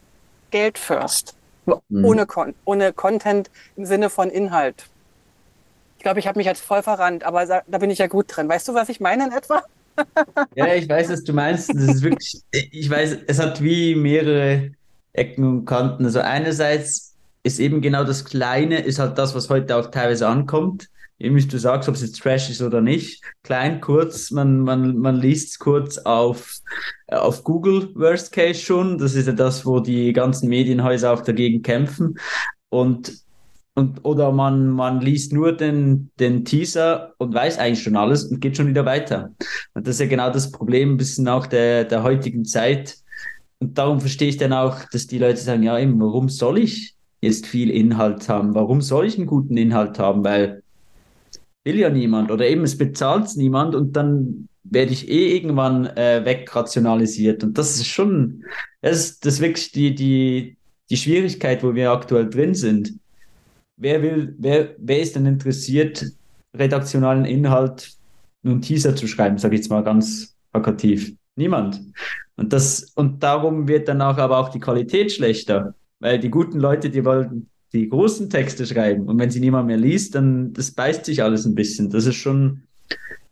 Geld 0.52 0.78
First. 0.78 1.36
Mhm. 1.66 2.06
Ohne, 2.06 2.28
ohne 2.64 2.94
Content 2.94 3.52
im 3.76 3.86
Sinne 3.86 4.10
von 4.10 4.30
Inhalt. 4.30 4.88
Ich 5.98 6.04
glaube, 6.04 6.22
ich 6.22 6.28
habe 6.28 6.40
mich 6.40 6.48
jetzt 6.48 6.62
voll 6.62 6.82
verrannt, 6.82 7.26
aber 7.26 7.46
da, 7.46 7.62
da 7.68 7.78
bin 7.80 7.90
ich 7.90 8.00
ja 8.00 8.08
gut 8.08 8.28
drin. 8.30 8.48
Weißt 8.48 8.70
du, 8.70 8.74
was 8.74 8.88
ich 8.88 9.02
meine 9.02 9.26
in 9.26 9.34
etwa? 9.34 9.64
ja, 10.56 10.76
ich 10.76 10.88
weiß, 10.88 11.10
was 11.10 11.26
du 11.26 11.34
meinst. 11.34 11.76
Das 11.76 11.84
ist 11.84 12.04
wirklich, 12.04 12.42
ich 12.52 12.90
weiß, 12.90 13.18
es 13.28 13.40
hat 13.40 13.62
wie 13.62 13.96
mehrere 13.96 14.72
Ecken 15.12 15.44
und 15.44 15.66
Kanten. 15.66 16.06
Also 16.06 16.22
einerseits 16.22 17.16
ist 17.44 17.60
eben 17.60 17.82
genau 17.82 18.06
das 18.06 18.24
Kleine, 18.24 18.80
ist 18.80 19.00
halt 19.00 19.18
das, 19.18 19.36
was 19.36 19.50
heute 19.50 19.76
auch 19.76 19.92
teilweise 19.92 20.30
ankommt. 20.30 20.90
Eben 21.20 21.36
wie 21.36 21.46
du 21.46 21.58
sagst, 21.58 21.90
ob 21.90 21.96
es 21.96 22.02
jetzt 22.02 22.22
Trash 22.22 22.50
ist 22.50 22.62
oder 22.62 22.82
nicht. 22.82 23.24
Klein, 23.44 23.82
kurz, 23.82 24.30
man, 24.32 24.60
man, 24.60 24.98
man 24.98 25.16
liest 25.16 25.50
es 25.50 25.60
kurz 25.60 25.98
auf, 25.98 26.60
auf 27.08 27.44
Google 27.44 27.90
Worst 27.96 28.32
Case 28.32 28.60
schon. 28.60 28.98
Das 28.98 29.16
ist 29.16 29.28
ja 29.28 29.34
das, 29.34 29.66
wo 29.66 29.80
die 29.80 30.14
ganzen 30.14 30.48
Medienhäuser 30.50 31.12
auch 31.12 31.22
dagegen 31.22 31.62
kämpfen. 31.64 32.20
Und 32.70 33.26
und, 33.78 34.04
oder 34.04 34.32
man, 34.32 34.72
man 34.72 35.02
liest 35.02 35.34
nur 35.34 35.56
den, 35.56 36.10
den 36.20 36.44
Teaser 36.46 37.14
und 37.20 37.36
weiß 37.36 37.60
eigentlich 37.60 37.84
schon 37.84 37.96
alles 37.96 38.24
und 38.24 38.40
geht 38.40 38.58
schon 38.58 38.66
wieder 38.66 38.86
weiter. 38.86 39.36
Und 39.76 39.86
das 39.86 39.98
ist 39.98 40.00
ja 40.00 40.08
genau 40.08 40.32
das 40.32 40.52
Problem 40.52 40.94
ein 40.94 40.98
bisschen 40.98 41.28
auch 41.28 41.46
der, 41.46 41.84
der 41.84 42.02
heutigen 42.02 42.44
Zeit. 42.44 42.98
Und 43.60 43.78
darum 43.78 44.00
verstehe 44.00 44.30
ich 44.30 44.38
dann 44.38 44.52
auch, 44.52 44.80
dass 44.92 45.06
die 45.06 45.20
Leute 45.20 45.38
sagen, 45.38 45.62
ja, 45.62 45.78
eben, 45.78 46.02
warum 46.02 46.28
soll 46.28 46.58
ich 46.58 46.96
jetzt 47.22 47.46
viel 47.46 47.70
Inhalt 47.70 48.28
haben? 48.28 48.56
Warum 48.56 48.82
soll 48.82 49.06
ich 49.06 49.16
einen 49.16 49.28
guten 49.28 49.58
Inhalt 49.58 50.00
haben? 50.00 50.24
Weil 50.24 50.64
will 51.68 51.80
ja 51.80 51.90
niemand 51.92 52.32
oder 52.32 52.48
eben 52.48 52.64
es 52.64 52.78
bezahlt 52.78 53.30
niemand 53.36 53.76
und 53.76 53.96
dann 53.96 54.48
werde 54.64 54.92
ich 54.92 55.08
eh 55.08 55.36
irgendwann 55.36 55.86
äh, 55.86 56.26
wegrationalisiert. 56.26 57.44
Und 57.44 57.58
das 57.58 57.76
ist 57.76 57.88
schon, 57.88 58.44
das 58.82 58.98
ist, 58.98 59.26
das 59.26 59.36
ist 59.36 59.42
wirklich 59.42 59.72
die, 59.72 59.94
die, 59.94 60.58
die 60.90 60.98
Schwierigkeit, 60.98 61.64
wo 61.64 61.76
wir 61.76 61.92
aktuell 61.92 62.30
drin 62.30 62.56
sind 62.56 62.94
wer 63.78 64.02
will, 64.02 64.36
wer, 64.38 64.76
wer 64.78 65.00
ist 65.00 65.16
denn 65.16 65.26
interessiert, 65.26 66.06
redaktionalen 66.54 67.26
Inhalt 67.26 67.92
einen 68.44 68.62
Teaser 68.62 68.96
zu 68.96 69.08
schreiben, 69.08 69.38
sage 69.38 69.56
ich 69.56 69.62
jetzt 69.62 69.70
mal 69.70 69.84
ganz 69.84 70.36
plakativ. 70.52 71.14
Niemand. 71.36 71.82
Und 72.36 72.52
das, 72.52 72.92
und 72.96 73.22
darum 73.24 73.68
wird 73.68 73.88
dann 73.88 74.02
auch 74.02 74.18
aber 74.18 74.40
auch 74.40 74.50
die 74.50 74.60
Qualität 74.60 75.12
schlechter. 75.12 75.76
Weil 76.00 76.20
die 76.20 76.30
guten 76.30 76.60
Leute, 76.60 76.90
die 76.90 77.06
wollen 77.06 77.50
die 77.74 77.90
großen 77.90 78.30
Texte 78.30 78.66
schreiben. 78.66 79.08
Und 79.08 79.20
wenn 79.20 79.30
sie 79.30 79.40
niemand 79.40 79.68
mehr 79.68 79.78
liest, 79.78 80.16
dann 80.16 80.54
das 80.54 80.72
beißt 80.72 81.06
sich 81.06 81.24
alles 81.24 81.46
ein 81.46 81.56
bisschen. 81.56 81.90
Das 81.90 82.06
ist 82.06 82.16
schon, 82.16 82.64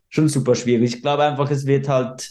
schon 0.08 0.28
super 0.28 0.54
schwierig. 0.54 0.96
Ich 0.96 1.02
glaube 1.02 1.24
einfach, 1.24 1.50
es 1.50 1.66
wird 1.66 1.88
halt 1.88 2.30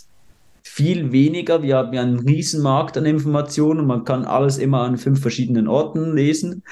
viel 0.64 1.12
weniger. 1.12 1.62
Wir 1.62 1.78
haben 1.78 1.94
ja 1.94 2.02
einen 2.02 2.20
Riesenmarkt 2.20 2.98
an 2.98 3.06
Informationen. 3.06 3.88
Man 3.88 4.04
kann 4.04 4.26
alles 4.26 4.58
immer 4.58 4.82
an 4.82 4.98
fünf 4.98 5.22
verschiedenen 5.22 5.68
Orten 5.68 6.16
lesen. 6.16 6.64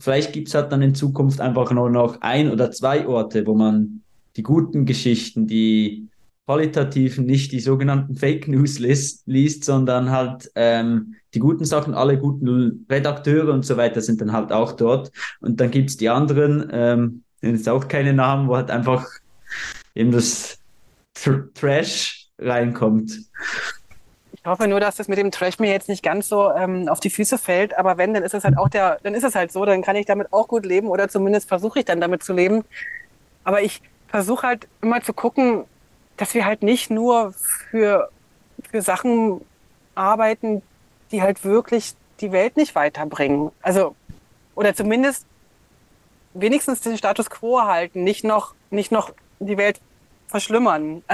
Vielleicht 0.00 0.32
gibt 0.32 0.48
es 0.48 0.54
halt 0.54 0.72
dann 0.72 0.82
in 0.82 0.94
Zukunft 0.94 1.40
einfach 1.40 1.70
nur 1.70 1.90
noch 1.90 2.20
ein 2.22 2.50
oder 2.50 2.70
zwei 2.70 3.06
Orte, 3.06 3.46
wo 3.46 3.54
man 3.54 4.02
die 4.36 4.42
guten 4.42 4.84
Geschichten, 4.84 5.46
die 5.46 6.08
qualitativen, 6.46 7.24
nicht 7.24 7.52
die 7.52 7.60
sogenannten 7.60 8.16
Fake 8.16 8.48
News 8.48 8.78
liest, 8.78 9.22
liest 9.26 9.64
sondern 9.64 10.10
halt 10.10 10.50
ähm, 10.54 11.14
die 11.34 11.38
guten 11.38 11.64
Sachen, 11.64 11.94
alle 11.94 12.18
guten 12.18 12.86
Redakteure 12.90 13.52
und 13.52 13.64
so 13.64 13.76
weiter 13.76 14.00
sind 14.00 14.20
dann 14.20 14.32
halt 14.32 14.52
auch 14.52 14.72
dort. 14.72 15.10
Und 15.40 15.60
dann 15.60 15.70
gibt 15.70 15.90
es 15.90 15.96
die 15.96 16.08
anderen, 16.08 16.68
ähm, 16.72 17.22
jetzt 17.40 17.68
auch 17.68 17.88
keine 17.88 18.12
Namen, 18.12 18.48
wo 18.48 18.56
halt 18.56 18.70
einfach 18.70 19.06
eben 19.94 20.12
das 20.12 20.58
Tr 21.14 21.52
Trash 21.54 22.28
reinkommt. 22.38 23.12
Ich 24.32 24.44
hoffe 24.44 24.66
nur, 24.66 24.80
dass 24.80 24.96
das 24.96 25.08
mit 25.08 25.18
dem 25.18 25.30
Trash 25.30 25.58
mir 25.58 25.70
jetzt 25.70 25.88
nicht 25.88 26.02
ganz 26.02 26.28
so 26.28 26.50
ähm, 26.50 26.88
auf 26.88 27.00
die 27.00 27.10
Füße 27.10 27.38
fällt. 27.38 27.78
Aber 27.78 27.96
wenn, 27.96 28.12
dann 28.12 28.24
ist 28.24 28.34
es 28.34 28.44
halt 28.44 28.58
auch 28.58 28.68
der, 28.68 28.98
dann 29.02 29.14
ist 29.14 29.24
es 29.24 29.34
halt 29.34 29.52
so, 29.52 29.64
dann 29.64 29.82
kann 29.82 29.96
ich 29.96 30.06
damit 30.06 30.32
auch 30.32 30.48
gut 30.48 30.66
leben 30.66 30.88
oder 30.88 31.08
zumindest 31.08 31.48
versuche 31.48 31.80
ich 31.80 31.84
dann 31.84 32.00
damit 32.00 32.22
zu 32.24 32.32
leben. 32.32 32.64
Aber 33.44 33.62
ich 33.62 33.82
versuche 34.08 34.46
halt 34.46 34.68
immer 34.80 35.00
zu 35.00 35.12
gucken, 35.12 35.64
dass 36.16 36.34
wir 36.34 36.44
halt 36.44 36.62
nicht 36.62 36.90
nur 36.90 37.32
für, 37.70 38.10
für 38.70 38.82
Sachen 38.82 39.42
arbeiten, 39.94 40.62
die 41.12 41.22
halt 41.22 41.44
wirklich 41.44 41.94
die 42.20 42.32
Welt 42.32 42.56
nicht 42.56 42.74
weiterbringen. 42.74 43.52
Also, 43.62 43.94
oder 44.54 44.74
zumindest 44.74 45.26
wenigstens 46.34 46.80
den 46.80 46.96
Status 46.96 47.30
quo 47.30 47.62
halten, 47.62 48.04
nicht 48.04 48.24
noch, 48.24 48.54
nicht 48.70 48.90
noch 48.90 49.12
die 49.38 49.56
Welt 49.58 49.80
verschlimmern 50.28 51.04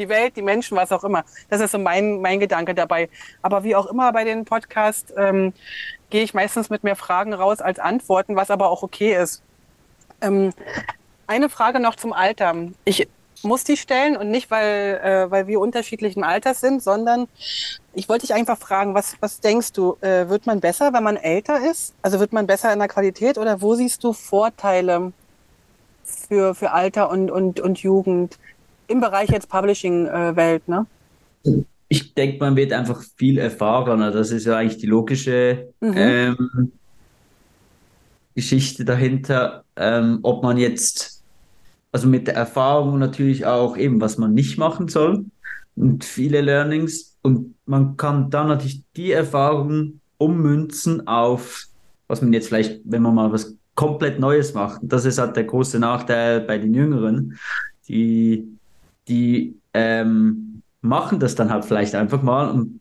die 0.00 0.08
Welt, 0.08 0.36
die 0.36 0.42
Menschen, 0.42 0.76
was 0.76 0.90
auch 0.90 1.04
immer. 1.04 1.24
Das 1.50 1.60
ist 1.60 1.72
so 1.72 1.78
mein, 1.78 2.20
mein 2.20 2.40
Gedanke 2.40 2.74
dabei. 2.74 3.08
Aber 3.42 3.62
wie 3.62 3.76
auch 3.76 3.86
immer 3.86 4.12
bei 4.12 4.24
den 4.24 4.44
Podcasts 4.46 5.12
ähm, 5.16 5.52
gehe 6.08 6.24
ich 6.24 6.34
meistens 6.34 6.70
mit 6.70 6.82
mehr 6.82 6.96
Fragen 6.96 7.34
raus 7.34 7.60
als 7.60 7.78
Antworten, 7.78 8.34
was 8.34 8.50
aber 8.50 8.70
auch 8.70 8.82
okay 8.82 9.14
ist. 9.14 9.42
Ähm, 10.22 10.52
eine 11.26 11.50
Frage 11.50 11.78
noch 11.78 11.94
zum 11.94 12.12
Alter. 12.12 12.54
Ich 12.84 13.08
muss 13.42 13.64
die 13.64 13.76
stellen 13.76 14.16
und 14.16 14.30
nicht, 14.30 14.50
weil, 14.50 15.00
äh, 15.02 15.30
weil 15.30 15.46
wir 15.46 15.60
unterschiedlichen 15.60 16.24
Alters 16.24 16.60
sind, 16.60 16.82
sondern 16.82 17.26
ich 17.94 18.08
wollte 18.08 18.26
dich 18.26 18.34
einfach 18.34 18.58
fragen, 18.58 18.94
was, 18.94 19.16
was 19.20 19.40
denkst 19.40 19.72
du, 19.72 19.96
äh, 20.00 20.28
wird 20.28 20.46
man 20.46 20.60
besser, 20.60 20.92
wenn 20.92 21.02
man 21.02 21.16
älter 21.16 21.58
ist? 21.70 21.94
Also 22.02 22.20
wird 22.20 22.32
man 22.32 22.46
besser 22.46 22.72
in 22.72 22.78
der 22.78 22.88
Qualität 22.88 23.38
oder 23.38 23.60
wo 23.60 23.74
siehst 23.74 24.04
du 24.04 24.12
Vorteile 24.12 25.12
für, 26.04 26.54
für 26.54 26.72
Alter 26.72 27.10
und, 27.10 27.30
und, 27.30 27.60
und 27.60 27.78
Jugend? 27.80 28.38
im 28.90 29.00
Bereich 29.00 29.30
jetzt 29.30 29.48
Publishing-Welt, 29.48 30.68
ne? 30.68 30.86
Ich 31.88 32.14
denke, 32.14 32.38
man 32.40 32.56
wird 32.56 32.72
einfach 32.72 33.02
viel 33.16 33.38
erfahrener. 33.38 34.10
Das 34.10 34.30
ist 34.30 34.46
ja 34.46 34.58
eigentlich 34.58 34.78
die 34.78 34.86
logische 34.86 35.72
mhm. 35.80 35.94
ähm, 35.96 36.72
Geschichte 38.34 38.84
dahinter. 38.84 39.64
Ähm, 39.76 40.18
ob 40.22 40.42
man 40.42 40.58
jetzt, 40.58 41.19
also 41.92 42.08
mit 42.08 42.26
der 42.26 42.34
Erfahrung 42.34 42.98
natürlich 42.98 43.46
auch 43.46 43.76
eben, 43.76 44.00
was 44.00 44.18
man 44.18 44.32
nicht 44.32 44.58
machen 44.58 44.88
soll 44.88 45.26
und 45.76 46.04
viele 46.04 46.40
Learnings. 46.40 47.18
Und 47.22 47.54
man 47.66 47.96
kann 47.96 48.30
dann 48.30 48.48
natürlich 48.48 48.82
die 48.96 49.12
Erfahrung 49.12 50.00
ummünzen 50.18 51.06
auf, 51.06 51.66
was 52.06 52.22
man 52.22 52.32
jetzt 52.32 52.48
vielleicht, 52.48 52.80
wenn 52.84 53.02
man 53.02 53.14
mal 53.14 53.32
was 53.32 53.56
komplett 53.74 54.20
Neues 54.20 54.54
macht. 54.54 54.80
Das 54.82 55.04
ist 55.04 55.18
halt 55.18 55.36
der 55.36 55.44
große 55.44 55.78
Nachteil 55.78 56.40
bei 56.40 56.58
den 56.58 56.74
Jüngeren, 56.74 57.38
die 57.88 58.46
die 59.08 59.58
ähm, 59.74 60.62
machen 60.80 61.18
das 61.20 61.34
dann 61.34 61.50
halt 61.50 61.64
vielleicht 61.64 61.94
einfach 61.94 62.22
mal 62.22 62.50
und 62.50 62.79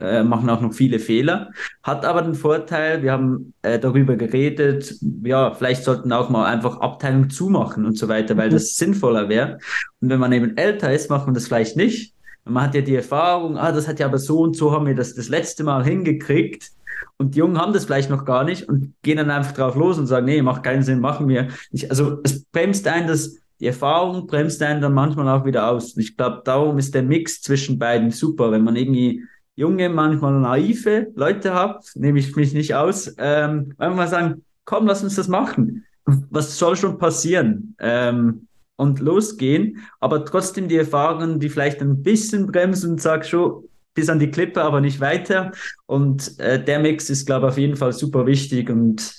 äh, 0.00 0.22
machen 0.22 0.48
auch 0.48 0.60
noch 0.60 0.72
viele 0.72 0.98
Fehler. 0.98 1.50
Hat 1.82 2.04
aber 2.04 2.22
den 2.22 2.34
Vorteil, 2.34 3.02
wir 3.02 3.12
haben 3.12 3.52
äh, 3.62 3.78
darüber 3.78 4.16
geredet, 4.16 4.94
ja, 5.24 5.52
vielleicht 5.52 5.84
sollten 5.84 6.12
auch 6.12 6.28
mal 6.30 6.46
einfach 6.46 6.80
Abteilungen 6.80 7.30
zumachen 7.30 7.84
und 7.84 7.98
so 7.98 8.08
weiter, 8.08 8.36
weil 8.36 8.48
mhm. 8.48 8.54
das 8.54 8.76
sinnvoller 8.76 9.28
wäre. 9.28 9.58
Und 10.00 10.10
wenn 10.10 10.20
man 10.20 10.32
eben 10.32 10.56
älter 10.56 10.92
ist, 10.92 11.10
macht 11.10 11.26
man 11.26 11.34
das 11.34 11.46
vielleicht 11.46 11.76
nicht. 11.76 12.14
man 12.44 12.64
hat 12.64 12.74
ja 12.74 12.80
die 12.80 12.94
Erfahrung, 12.94 13.58
ah, 13.58 13.72
das 13.72 13.88
hat 13.88 13.98
ja 13.98 14.06
aber 14.06 14.18
so 14.18 14.40
und 14.40 14.56
so 14.56 14.72
haben 14.72 14.86
wir 14.86 14.94
das 14.94 15.14
das 15.14 15.28
letzte 15.28 15.64
Mal 15.64 15.84
hingekriegt. 15.84 16.70
Und 17.16 17.34
die 17.34 17.40
Jungen 17.40 17.58
haben 17.58 17.72
das 17.72 17.84
vielleicht 17.84 18.10
noch 18.10 18.24
gar 18.24 18.44
nicht 18.44 18.68
und 18.68 18.94
gehen 19.02 19.16
dann 19.16 19.30
einfach 19.30 19.52
drauf 19.52 19.74
los 19.74 19.98
und 19.98 20.06
sagen, 20.06 20.26
nee, 20.26 20.40
macht 20.40 20.62
keinen 20.62 20.84
Sinn, 20.84 21.00
machen 21.00 21.28
wir 21.28 21.48
nicht. 21.72 21.90
Also 21.90 22.20
es 22.22 22.44
bremst 22.44 22.86
ein, 22.86 23.08
dass 23.08 23.36
die 23.58 23.66
Erfahrung 23.66 24.28
bremst 24.28 24.62
einen 24.62 24.80
dann 24.80 24.94
manchmal 24.94 25.28
auch 25.28 25.44
wieder 25.44 25.68
aus. 25.68 25.96
Ich 25.96 26.16
glaube, 26.16 26.42
darum 26.44 26.78
ist 26.78 26.94
der 26.94 27.02
Mix 27.02 27.42
zwischen 27.42 27.78
beiden 27.78 28.12
super. 28.12 28.52
Wenn 28.52 28.62
man 28.62 28.76
irgendwie 28.76 29.24
junge, 29.58 29.88
manchmal 29.88 30.38
naive 30.38 31.08
Leute 31.16 31.52
hat, 31.52 31.90
nehme 31.96 32.20
ich 32.20 32.36
mich 32.36 32.54
nicht 32.54 32.76
aus, 32.76 33.12
ähm, 33.18 33.74
einfach 33.76 34.06
sagen, 34.06 34.44
komm, 34.64 34.86
lass 34.86 35.02
uns 35.02 35.16
das 35.16 35.26
machen. 35.26 35.84
Was 36.04 36.56
soll 36.56 36.76
schon 36.76 36.96
passieren? 36.98 37.74
Ähm, 37.80 38.46
und 38.76 39.00
losgehen, 39.00 39.84
aber 39.98 40.24
trotzdem 40.24 40.68
die 40.68 40.76
Erfahrungen, 40.76 41.40
die 41.40 41.48
vielleicht 41.48 41.82
ein 41.82 42.04
bisschen 42.04 42.46
bremsen 42.46 42.92
und 42.92 43.00
sag 43.00 43.26
schon 43.26 43.64
bis 43.92 44.08
an 44.08 44.20
die 44.20 44.30
Klippe, 44.30 44.62
aber 44.62 44.80
nicht 44.80 45.00
weiter. 45.00 45.50
Und 45.86 46.38
äh, 46.38 46.62
der 46.62 46.78
Mix 46.78 47.10
ist, 47.10 47.26
glaube 47.26 47.46
ich, 47.46 47.50
auf 47.50 47.58
jeden 47.58 47.74
Fall 47.74 47.92
super 47.92 48.26
wichtig 48.26 48.70
und 48.70 49.12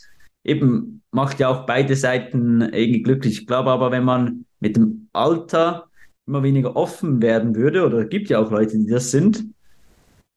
eben 0.45 1.01
macht 1.11 1.41
ja 1.41 1.49
auch 1.49 1.65
beide 1.65 1.97
Seiten 1.97 2.61
irgendwie 2.61 3.03
glücklich. 3.03 3.41
Ich 3.41 3.47
glaube 3.47 3.71
aber, 3.71 3.91
wenn 3.91 4.05
man 4.05 4.45
mit 4.61 4.77
dem 4.77 5.09
Alter 5.11 5.89
immer 6.25 6.43
weniger 6.43 6.77
offen 6.77 7.21
werden 7.21 7.53
würde, 7.57 7.85
oder 7.85 8.05
gibt 8.05 8.29
ja 8.29 8.39
auch 8.39 8.51
Leute, 8.51 8.77
die 8.77 8.87
das 8.87 9.11
sind, 9.11 9.43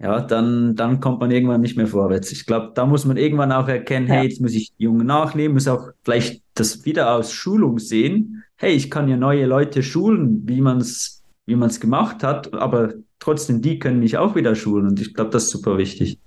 ja, 0.02 0.20
dann, 0.20 0.74
dann 0.74 1.00
kommt 1.00 1.20
man 1.20 1.30
irgendwann 1.30 1.60
nicht 1.60 1.76
mehr 1.76 1.86
vorwärts. 1.86 2.32
Ich 2.32 2.44
glaube, 2.44 2.72
da 2.74 2.86
muss 2.86 3.04
man 3.04 3.16
irgendwann 3.16 3.52
auch 3.52 3.68
erkennen, 3.68 4.08
ja. 4.08 4.14
hey, 4.14 4.24
jetzt 4.24 4.40
muss 4.40 4.52
ich 4.52 4.72
die 4.78 4.84
Jungen 4.84 5.06
nachnehmen, 5.06 5.54
muss 5.54 5.68
auch 5.68 5.90
vielleicht 6.02 6.42
das 6.54 6.84
wieder 6.84 7.14
aus 7.14 7.32
Schulung 7.32 7.78
sehen. 7.78 8.42
Hey, 8.56 8.74
ich 8.74 8.90
kann 8.90 9.08
ja 9.08 9.16
neue 9.16 9.46
Leute 9.46 9.82
schulen, 9.82 10.42
wie 10.44 10.60
man 10.60 10.78
es 10.78 11.22
wie 11.46 11.56
man's 11.56 11.80
gemacht 11.80 12.22
hat, 12.22 12.52
aber 12.54 12.94
trotzdem, 13.18 13.62
die 13.62 13.78
können 13.78 14.00
mich 14.00 14.16
auch 14.16 14.34
wieder 14.34 14.54
schulen 14.54 14.86
und 14.86 15.00
ich 15.00 15.14
glaube, 15.14 15.30
das 15.30 15.44
ist 15.44 15.50
super 15.50 15.76
wichtig. 15.76 16.18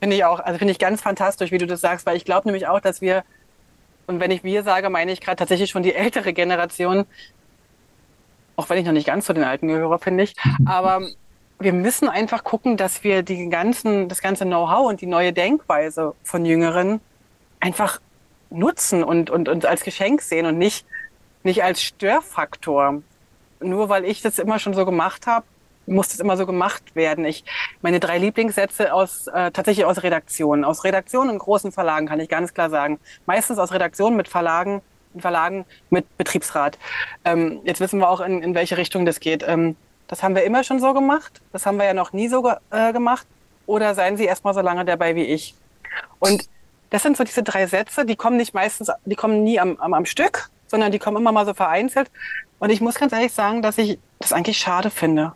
Finde 0.00 0.16
ich 0.16 0.24
auch, 0.24 0.40
also 0.40 0.58
finde 0.58 0.72
ich 0.72 0.78
ganz 0.78 1.00
fantastisch, 1.00 1.50
wie 1.50 1.58
du 1.58 1.66
das 1.66 1.80
sagst, 1.80 2.06
weil 2.06 2.16
ich 2.16 2.24
glaube 2.24 2.48
nämlich 2.48 2.66
auch, 2.66 2.80
dass 2.80 3.00
wir, 3.00 3.24
und 4.06 4.20
wenn 4.20 4.30
ich 4.30 4.44
wir 4.44 4.62
sage, 4.62 4.90
meine 4.90 5.12
ich 5.12 5.20
gerade 5.20 5.36
tatsächlich 5.36 5.70
schon 5.70 5.82
die 5.82 5.94
ältere 5.94 6.32
Generation, 6.32 7.04
auch 8.56 8.68
wenn 8.70 8.78
ich 8.78 8.84
noch 8.84 8.92
nicht 8.92 9.06
ganz 9.06 9.26
zu 9.26 9.32
den 9.32 9.44
Alten 9.44 9.68
gehöre, 9.68 9.98
finde 9.98 10.24
ich, 10.24 10.34
aber 10.64 11.02
wir 11.62 11.72
müssen 11.72 12.08
einfach 12.08 12.44
gucken, 12.44 12.76
dass 12.76 13.04
wir 13.04 13.22
die 13.22 13.48
ganzen, 13.48 14.08
das 14.08 14.20
ganze 14.20 14.44
Know-how 14.44 14.88
und 14.88 15.00
die 15.00 15.06
neue 15.06 15.32
Denkweise 15.32 16.14
von 16.22 16.44
Jüngeren 16.44 17.00
einfach 17.60 18.00
nutzen 18.50 19.02
und, 19.02 19.30
und, 19.30 19.48
und 19.48 19.66
als 19.66 19.82
Geschenk 19.82 20.22
sehen 20.22 20.46
und 20.46 20.58
nicht, 20.58 20.86
nicht 21.42 21.62
als 21.64 21.82
Störfaktor. 21.82 23.02
nur 23.60 23.88
weil 23.88 24.04
ich 24.04 24.22
das 24.22 24.38
immer 24.38 24.58
schon 24.58 24.74
so 24.74 24.84
gemacht 24.84 25.26
habe, 25.26 25.46
muss 25.86 26.08
das 26.08 26.20
immer 26.20 26.36
so 26.36 26.46
gemacht 26.46 26.94
werden. 26.94 27.24
Ich, 27.24 27.44
meine 27.80 27.98
drei 28.00 28.18
Lieblingssätze 28.18 28.92
aus, 28.92 29.26
äh, 29.26 29.50
tatsächlich 29.50 29.84
aus 29.84 30.02
Redaktionen. 30.02 30.64
Aus 30.64 30.84
Redaktionen 30.84 31.30
und 31.30 31.38
großen 31.38 31.72
Verlagen 31.72 32.06
kann 32.06 32.20
ich 32.20 32.28
ganz 32.28 32.54
klar 32.54 32.70
sagen. 32.70 33.00
Meistens 33.26 33.58
aus 33.58 33.72
Redaktionen 33.72 34.16
mit 34.16 34.28
Verlagen, 34.28 34.82
Verlagen 35.18 35.64
mit 35.90 36.16
Betriebsrat. 36.16 36.78
Ähm, 37.24 37.60
jetzt 37.64 37.80
wissen 37.80 37.98
wir 37.98 38.08
auch, 38.08 38.20
in, 38.20 38.42
in 38.42 38.54
welche 38.54 38.76
Richtung 38.76 39.04
das 39.04 39.20
geht. 39.20 39.44
Ähm, 39.46 39.76
das 40.12 40.22
haben 40.22 40.34
wir 40.34 40.44
immer 40.44 40.62
schon 40.62 40.78
so 40.78 40.92
gemacht. 40.92 41.40
Das 41.52 41.64
haben 41.64 41.78
wir 41.78 41.86
ja 41.86 41.94
noch 41.94 42.12
nie 42.12 42.28
so 42.28 42.42
ge 42.42 42.56
äh, 42.70 42.92
gemacht. 42.92 43.26
Oder 43.64 43.94
seien 43.94 44.18
Sie 44.18 44.26
erstmal 44.26 44.52
so 44.52 44.60
lange 44.60 44.84
dabei 44.84 45.16
wie 45.16 45.24
ich. 45.24 45.54
Und 46.18 46.50
das 46.90 47.02
sind 47.02 47.16
so 47.16 47.24
diese 47.24 47.42
drei 47.42 47.66
Sätze, 47.66 48.04
die 48.04 48.14
kommen 48.14 48.36
nicht 48.36 48.52
meistens, 48.52 48.90
die 49.06 49.14
kommen 49.14 49.42
nie 49.42 49.58
am, 49.58 49.78
am, 49.78 49.94
am 49.94 50.04
Stück, 50.04 50.50
sondern 50.66 50.92
die 50.92 50.98
kommen 50.98 51.16
immer 51.16 51.32
mal 51.32 51.46
so 51.46 51.54
vereinzelt. 51.54 52.10
Und 52.58 52.68
ich 52.68 52.82
muss 52.82 52.96
ganz 52.96 53.14
ehrlich 53.14 53.32
sagen, 53.32 53.62
dass 53.62 53.78
ich 53.78 53.98
das 54.18 54.34
eigentlich 54.34 54.58
schade 54.58 54.90
finde, 54.90 55.32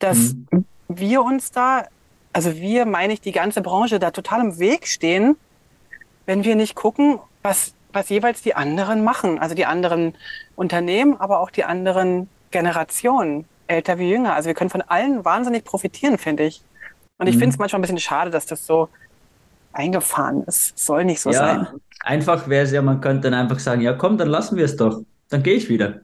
dass 0.00 0.34
mhm. 0.50 0.66
wir 0.88 1.22
uns 1.22 1.52
da, 1.52 1.84
also 2.32 2.56
wir, 2.56 2.86
meine 2.86 3.12
ich, 3.12 3.20
die 3.20 3.30
ganze 3.30 3.60
Branche 3.60 4.00
da 4.00 4.10
total 4.10 4.40
im 4.40 4.58
Weg 4.58 4.88
stehen, 4.88 5.36
wenn 6.26 6.42
wir 6.42 6.56
nicht 6.56 6.74
gucken, 6.74 7.20
was, 7.44 7.74
was 7.92 8.08
jeweils 8.08 8.42
die 8.42 8.56
anderen 8.56 9.04
machen. 9.04 9.38
Also 9.38 9.54
die 9.54 9.66
anderen 9.66 10.16
Unternehmen, 10.56 11.20
aber 11.20 11.38
auch 11.38 11.52
die 11.52 11.62
anderen 11.62 12.28
Generationen, 12.50 13.46
älter 13.70 13.98
wie 13.98 14.10
jünger. 14.10 14.34
Also 14.34 14.48
wir 14.48 14.54
können 14.54 14.70
von 14.70 14.82
allen 14.82 15.24
wahnsinnig 15.24 15.64
profitieren, 15.64 16.18
finde 16.18 16.44
ich. 16.44 16.62
Und 17.18 17.26
ich 17.26 17.36
mhm. 17.36 17.40
finde 17.40 17.54
es 17.54 17.58
manchmal 17.58 17.78
ein 17.78 17.82
bisschen 17.82 17.98
schade, 17.98 18.30
dass 18.30 18.46
das 18.46 18.66
so 18.66 18.88
eingefahren 19.72 20.42
ist. 20.44 20.78
Soll 20.78 21.04
nicht 21.04 21.20
so 21.20 21.30
ja, 21.30 21.38
sein. 21.38 21.66
Einfach 22.00 22.48
wäre 22.48 22.64
es 22.64 22.72
ja, 22.72 22.82
man 22.82 23.00
könnte 23.00 23.30
dann 23.30 23.38
einfach 23.38 23.58
sagen, 23.58 23.80
ja 23.82 23.92
komm, 23.92 24.18
dann 24.18 24.28
lassen 24.28 24.56
wir 24.56 24.64
es 24.64 24.76
doch. 24.76 25.02
Dann 25.28 25.42
gehe 25.42 25.54
ich 25.54 25.68
wieder. 25.68 26.00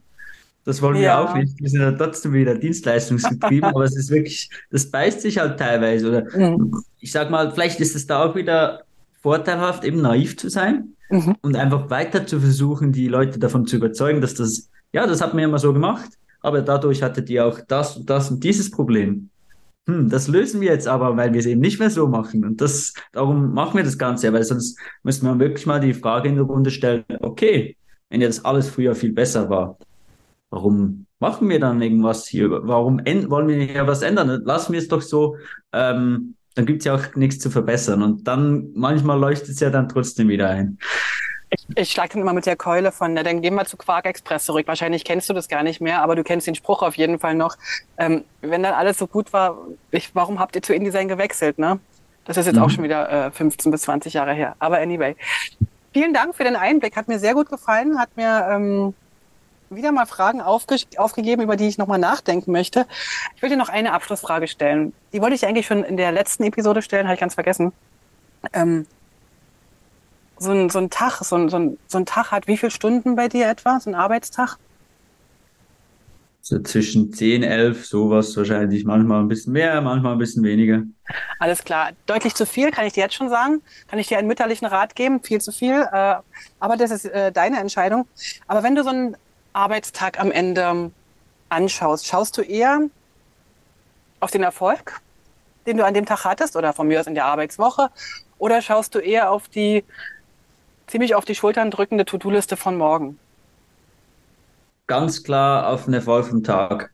Das 0.64 0.83
wollen 0.83 0.96
ja. 0.96 1.02
wir 1.02 1.18
auch 1.18 1.35
nicht. 1.35 1.61
Wir 1.61 1.70
sind 1.70 1.81
ja 1.81 1.92
trotzdem 1.92 2.33
wieder 2.33 2.55
dienstleistungsgetrieben, 2.59 3.70
aber 3.70 3.85
es 3.85 3.96
ist 3.96 4.11
wirklich, 4.11 4.50
das 4.70 4.90
beißt 4.90 5.20
sich 5.20 5.38
halt 5.38 5.59
teilweise. 5.59 6.09
Oder 6.09 6.24
mhm. 6.37 6.83
ich 7.00 7.12
sag 7.12 7.31
mal, 7.31 7.50
vielleicht 7.50 7.81
ist 7.81 7.96
es 7.96 8.07
da 8.07 8.24
auch 8.24 8.35
wieder 8.35 8.83
vorteilhaft, 9.22 9.85
eben 9.85 10.02
naiv 10.02 10.37
zu 10.37 10.48
sein 10.48 10.94
mhm. 11.09 11.37
und 11.40 11.57
einfach 11.57 11.90
weiter 11.90 12.26
zu 12.26 12.40
versuchen, 12.40 12.92
die 12.92 13.09
Leute 13.09 13.38
davon 13.38 13.66
zu 13.66 13.76
überzeugen, 13.76 14.20
dass 14.20 14.35
das, 14.35 14.68
ja, 14.92 15.07
das 15.07 15.20
hat 15.20 15.35
man 15.35 15.44
immer 15.44 15.59
so 15.59 15.72
gemacht, 15.72 16.11
aber 16.46 16.62
dadurch 16.62 17.02
hattet 17.02 17.28
ihr 17.28 17.44
auch 17.44 17.61
das 17.66 17.96
und 17.96 18.09
das 18.09 18.30
und 18.30 18.42
dieses 18.44 18.70
Problem 18.70 19.30
hm, 19.88 20.09
das 20.09 20.26
lösen 20.28 20.61
wir 20.61 20.72
jetzt 20.72 20.88
aber, 20.88 21.16
weil 21.16 21.32
wir 21.32 21.40
es 21.40 21.46
eben 21.46 21.61
nicht 21.61 21.78
mehr 21.78 21.90
so 21.90 22.09
machen. 22.09 22.44
Und 22.44 22.61
das, 22.61 22.92
darum 23.12 23.54
machen 23.54 23.76
wir 23.76 23.85
das 23.85 23.98
Ganze, 23.98 24.32
weil 24.32 24.42
sonst 24.42 24.78
müsste 25.04 25.24
man 25.24 25.38
wirklich 25.38 25.64
mal 25.66 25.80
die 25.80 25.94
Frage 25.94 26.28
in 26.28 26.35
der 26.35 26.44
Runde 26.44 26.70
stellen, 26.70 27.04
okay, 27.20 27.76
wenn 28.11 28.20
jetzt 28.20 28.44
alles 28.44 28.68
früher 28.68 28.94
viel 28.96 29.12
besser 29.12 29.48
war, 29.48 29.78
warum 30.50 31.06
machen 31.20 31.48
wir 31.48 31.61
dann 31.61 31.80
irgendwas 31.80 32.26
hier? 32.26 32.50
Warum 32.50 32.98
wollen 32.98 33.48
wir 33.48 33.61
hier 33.61 33.87
was 33.87 34.02
ändern? 34.02 34.42
Lassen 34.44 34.72
wir 34.72 34.80
es 34.80 34.88
doch 34.88 35.02
so, 35.02 35.37
ähm, 35.72 36.35
dann 36.56 36.66
gibt 36.66 36.80
es 36.80 36.87
ja 36.87 36.94
auch 36.96 37.14
nichts 37.14 37.38
zu 37.38 37.50
verbessern. 37.50 38.02
Und 38.02 38.26
dann 38.26 38.72
manchmal 38.74 39.20
leuchtet 39.20 39.50
es 39.50 39.61
ja 39.61 39.70
dann 39.70 39.88
trotzdem 39.88 40.28
wieder 40.28 40.48
ein. 40.50 40.78
Ich, 41.50 41.64
ich 41.76 41.90
schlage 41.90 42.14
dann 42.14 42.22
immer 42.22 42.32
mit 42.32 42.46
der 42.46 42.56
Keule 42.56 42.90
von, 42.90 43.14
na, 43.14 43.22
dann 43.22 43.40
gehen 43.40 43.54
wir 43.54 43.64
zu 43.64 43.76
Quark 43.76 44.06
Express 44.06 44.46
zurück. 44.46 44.66
Wahrscheinlich 44.66 45.04
kennst 45.04 45.28
du 45.28 45.32
das 45.32 45.48
gar 45.48 45.62
nicht 45.62 45.80
mehr, 45.80 46.02
aber 46.02 46.16
du 46.16 46.24
kennst 46.24 46.46
den 46.46 46.56
Spruch 46.56 46.82
auf 46.82 46.96
jeden 46.96 47.18
Fall 47.18 47.35
noch. 47.35 47.56
Ähm, 47.98 48.24
wenn 48.40 48.62
dann 48.62 48.74
alles 48.74 48.98
so 48.98 49.06
gut 49.06 49.32
war, 49.32 49.56
ich, 49.90 50.14
warum 50.14 50.40
habt 50.40 50.56
ihr 50.56 50.62
zu 50.62 50.74
InDesign 50.74 51.09
gewechselt, 51.09 51.59
ne? 51.59 51.78
Das 52.24 52.37
ist 52.37 52.46
jetzt 52.46 52.56
mhm. 52.56 52.62
auch 52.62 52.70
schon 52.70 52.82
wieder 52.82 53.26
äh, 53.26 53.30
15 53.30 53.70
bis 53.70 53.82
20 53.82 54.12
Jahre 54.12 54.35
her. 54.35 54.56
Aber 54.59 54.78
anyway. 54.78 55.14
Vielen 55.92 56.12
Dank 56.12 56.35
für 56.35 56.44
den 56.44 56.56
Einblick. 56.56 56.96
Hat 56.96 57.09
mir 57.09 57.18
sehr 57.18 57.35
gut 57.35 57.48
gefallen. 57.48 57.98
Hat 57.98 58.16
mir 58.16 58.48
ähm, 58.50 58.94
wieder 59.70 59.92
mal 59.92 60.06
Fragen 60.06 60.40
aufge 60.40 60.76
aufgegeben, 60.96 61.42
über 61.42 61.56
die 61.56 61.68
ich 61.68 61.78
nochmal 61.78 61.98
nachdenken 61.98 62.52
möchte. 62.52 62.87
Ich 63.37 63.42
will 63.42 63.50
dir 63.50 63.56
noch 63.56 63.68
eine 63.68 63.92
Abschlussfrage 63.92 64.48
stellen. 64.48 64.92
Die 65.12 65.20
wollte 65.20 65.37
ich 65.37 65.46
eigentlich 65.46 65.66
schon 65.66 65.85
in 65.85 65.96
der 65.96 66.12
letzten 66.12 66.44
Episode 66.44 66.82
stellen, 66.82 67.06
habe 67.06 67.14
ich 67.14 67.20
ganz 67.20 67.35
vergessen. 67.35 67.72
Ähm, 68.52 68.87
so 70.38 70.51
ein, 70.53 70.70
so 70.70 70.79
ein 70.79 70.90
Tag, 70.90 71.22
so 71.25 71.37
ein, 71.37 71.49
so, 71.49 71.59
ein, 71.59 71.79
so 71.87 71.99
ein 71.99 72.07
Tag 72.07 72.31
hat 72.31 72.46
wie 72.46 72.57
viele 72.57 72.70
Stunden 72.70 73.16
bei 73.16 73.29
dir 73.29 73.49
etwa, 73.49 73.81
so 73.81 73.90
ein 73.90 73.94
Arbeitstag? 73.94 74.59
So 76.49 76.61
zwischen 76.61 77.12
10, 77.12 77.42
11, 77.42 77.87
sowas 77.87 78.37
wahrscheinlich. 78.37 78.85
Manchmal 78.85 79.20
ein 79.20 79.27
bisschen 79.27 79.53
mehr, 79.53 79.81
manchmal 79.81 80.12
ein 80.12 80.18
bisschen 80.18 80.44
weniger. 80.44 80.83
Alles 81.40 81.64
klar. 81.64 81.90
Deutlich 82.07 82.37
zu 82.37 82.46
viel, 82.46 82.70
kann 82.70 82.87
ich 82.87 82.92
dir 82.92 83.03
jetzt 83.03 83.16
schon 83.16 83.29
sagen. 83.29 83.62
Kann 83.88 83.99
ich 83.99 84.07
dir 84.07 84.16
einen 84.16 84.29
mütterlichen 84.29 84.66
Rat 84.66 84.94
geben? 84.94 85.20
Viel 85.25 85.40
zu 85.40 85.51
viel. 85.51 85.88
Äh, 85.92 86.14
aber 86.61 86.77
das 86.77 86.92
ist 86.92 87.07
äh, 87.07 87.33
deine 87.33 87.59
Entscheidung. 87.59 88.07
Aber 88.46 88.62
wenn 88.62 88.77
du 88.77 88.85
so 88.85 88.90
einen 88.90 89.16
Arbeitstag 89.55 90.20
am 90.20 90.31
Ende 90.31 90.92
anschaust, 91.49 92.07
schaust 92.07 92.38
du 92.38 92.42
eher 92.42 92.79
auf 94.20 94.31
den 94.31 94.44
Erfolg, 94.44 95.01
den 95.66 95.79
du 95.79 95.85
an 95.85 95.94
dem 95.94 96.07
Tag 96.07 96.25
hattest 96.25 96.55
oder 96.55 96.72
von 96.72 96.87
mir 96.87 97.01
aus 97.01 97.09
in 97.09 97.14
der 97.16 97.25
Arbeitswoche? 97.25 97.90
Oder 98.38 98.62
schaust 98.62 98.94
du 98.94 99.01
eher 99.01 99.33
auf 99.33 99.49
die 99.49 99.83
ziemlich 100.87 101.14
auf 101.14 101.25
die 101.25 101.35
Schultern 101.35 101.70
drückende 101.70 102.05
To-Do-Liste 102.05 102.57
von 102.57 102.77
morgen? 102.77 103.18
Ganz 104.87 105.22
klar 105.22 105.68
auf 105.68 105.87
eine 105.87 105.96
Erfolg 105.96 106.27
vom 106.27 106.44
Tag. 106.44 106.90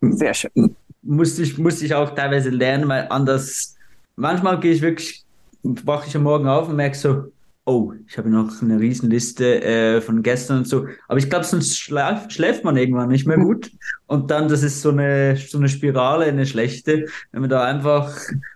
Sehr 0.00 0.34
schön. 0.34 0.76
Musste 1.02 1.42
ich, 1.42 1.58
musste 1.58 1.84
ich 1.84 1.94
auch 1.94 2.14
teilweise 2.14 2.50
lernen, 2.50 2.88
weil 2.88 3.06
anders, 3.08 3.76
manchmal 4.16 4.58
gehe 4.60 4.72
ich 4.72 4.82
wirklich, 4.82 5.24
wache 5.62 6.08
ich 6.08 6.16
am 6.16 6.24
Morgen 6.24 6.48
auf 6.48 6.68
und 6.68 6.76
merke 6.76 6.96
so, 6.96 7.30
oh, 7.64 7.92
ich 8.08 8.18
habe 8.18 8.28
noch 8.28 8.50
eine 8.62 8.80
Riesenliste 8.80 9.62
äh, 9.62 10.00
von 10.00 10.22
gestern 10.22 10.58
und 10.58 10.68
so. 10.68 10.86
Aber 11.06 11.18
ich 11.18 11.30
glaube, 11.30 11.44
sonst 11.44 11.78
schläft, 11.78 12.32
schläft 12.32 12.64
man 12.64 12.76
irgendwann 12.76 13.08
nicht 13.08 13.26
mehr 13.26 13.36
gut. 13.36 13.70
Und 14.06 14.30
dann, 14.30 14.48
das 14.48 14.62
ist 14.62 14.82
so 14.82 14.90
eine, 14.90 15.36
so 15.36 15.58
eine 15.58 15.68
Spirale, 15.68 16.24
eine 16.24 16.46
schlechte, 16.46 17.06
wenn 17.32 17.42
man 17.42 17.50
da 17.50 17.64
einfach, 17.64 18.12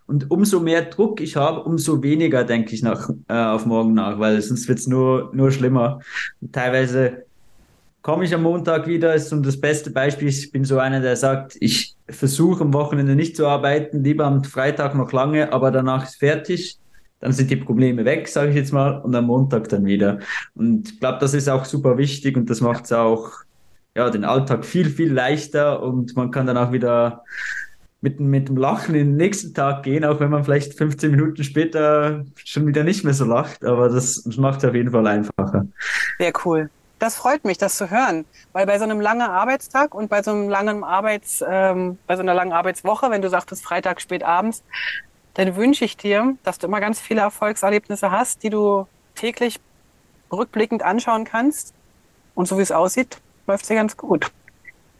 und 0.06 0.30
umso 0.30 0.60
mehr 0.60 0.82
Druck 0.82 1.20
ich 1.20 1.36
habe, 1.36 1.62
umso 1.62 2.02
weniger 2.02 2.44
denke 2.44 2.74
ich 2.74 2.82
nach, 2.82 3.10
äh, 3.28 3.34
auf 3.34 3.66
morgen 3.66 3.94
nach, 3.94 4.18
weil 4.18 4.40
sonst 4.42 4.68
wird's 4.68 4.86
nur, 4.86 5.30
nur 5.34 5.50
schlimmer. 5.50 6.00
Teilweise 6.52 7.24
komme 8.02 8.24
ich 8.24 8.34
am 8.34 8.42
Montag 8.42 8.86
wieder, 8.86 9.14
ist 9.14 9.30
so 9.30 9.40
das 9.40 9.60
beste 9.60 9.90
Beispiel. 9.90 10.28
Ich 10.28 10.52
bin 10.52 10.64
so 10.64 10.78
einer, 10.78 11.00
der 11.00 11.16
sagt, 11.16 11.56
ich 11.60 11.96
versuche 12.08 12.64
am 12.64 12.74
Wochenende 12.74 13.14
nicht 13.14 13.36
zu 13.36 13.46
arbeiten, 13.46 14.04
lieber 14.04 14.26
am 14.26 14.44
Freitag 14.44 14.94
noch 14.94 15.12
lange, 15.12 15.52
aber 15.52 15.70
danach 15.70 16.04
ist 16.04 16.16
fertig 16.16 16.78
dann 17.24 17.32
sind 17.32 17.50
die 17.50 17.56
Probleme 17.56 18.04
weg, 18.04 18.28
sage 18.28 18.50
ich 18.50 18.56
jetzt 18.56 18.72
mal, 18.74 18.98
und 18.98 19.14
am 19.14 19.24
Montag 19.24 19.70
dann 19.70 19.86
wieder. 19.86 20.18
Und 20.54 20.90
ich 20.90 21.00
glaube, 21.00 21.18
das 21.20 21.32
ist 21.32 21.48
auch 21.48 21.64
super 21.64 21.96
wichtig 21.96 22.36
und 22.36 22.50
das 22.50 22.60
macht 22.60 22.84
es 22.84 22.92
auch 22.92 23.30
ja, 23.96 24.10
den 24.10 24.24
Alltag 24.24 24.66
viel, 24.66 24.90
viel 24.90 25.10
leichter 25.10 25.82
und 25.82 26.14
man 26.16 26.30
kann 26.30 26.46
dann 26.46 26.58
auch 26.58 26.70
wieder 26.70 27.24
mit, 28.04 28.20
mit 28.20 28.48
dem 28.48 28.58
Lachen 28.58 28.94
in 28.94 29.06
den 29.06 29.16
nächsten 29.16 29.54
Tag 29.54 29.82
gehen, 29.82 30.04
auch 30.04 30.20
wenn 30.20 30.30
man 30.30 30.44
vielleicht 30.44 30.74
15 30.74 31.10
Minuten 31.10 31.42
später 31.42 32.24
schon 32.36 32.66
wieder 32.66 32.84
nicht 32.84 33.02
mehr 33.02 33.14
so 33.14 33.24
lacht, 33.24 33.64
aber 33.64 33.88
das, 33.88 34.22
das 34.22 34.36
macht 34.36 34.58
es 34.58 34.68
auf 34.68 34.74
jeden 34.74 34.90
Fall 34.90 35.06
einfacher. 35.06 35.66
Sehr 36.18 36.32
cool. 36.44 36.68
Das 36.98 37.16
freut 37.16 37.44
mich, 37.44 37.56
das 37.56 37.78
zu 37.78 37.90
hören, 37.90 38.26
weil 38.52 38.66
bei 38.66 38.78
so 38.78 38.84
einem 38.84 39.00
langen 39.00 39.22
Arbeitstag 39.22 39.94
und 39.94 40.10
bei 40.10 40.22
so 40.22 40.32
einem 40.32 40.50
langen 40.50 40.84
Arbeits, 40.84 41.42
ähm, 41.48 41.98
bei 42.06 42.16
so 42.16 42.22
einer 42.22 42.34
langen 42.34 42.52
Arbeitswoche, 42.52 43.10
wenn 43.10 43.22
du 43.22 43.30
sagtest 43.30 43.64
Freitag 43.64 44.02
spät 44.02 44.22
abends, 44.22 44.62
dann 45.32 45.56
wünsche 45.56 45.86
ich 45.86 45.96
dir, 45.96 46.36
dass 46.44 46.58
du 46.58 46.66
immer 46.66 46.80
ganz 46.80 47.00
viele 47.00 47.22
Erfolgserlebnisse 47.22 48.10
hast, 48.10 48.42
die 48.42 48.50
du 48.50 48.86
täglich 49.14 49.60
rückblickend 50.30 50.82
anschauen 50.82 51.24
kannst. 51.24 51.72
Und 52.34 52.48
so 52.48 52.58
wie 52.58 52.62
es 52.62 52.70
aussieht, 52.70 53.18
läuft 53.46 53.68
dir 53.68 53.76
ganz 53.76 53.96
gut. 53.96 54.30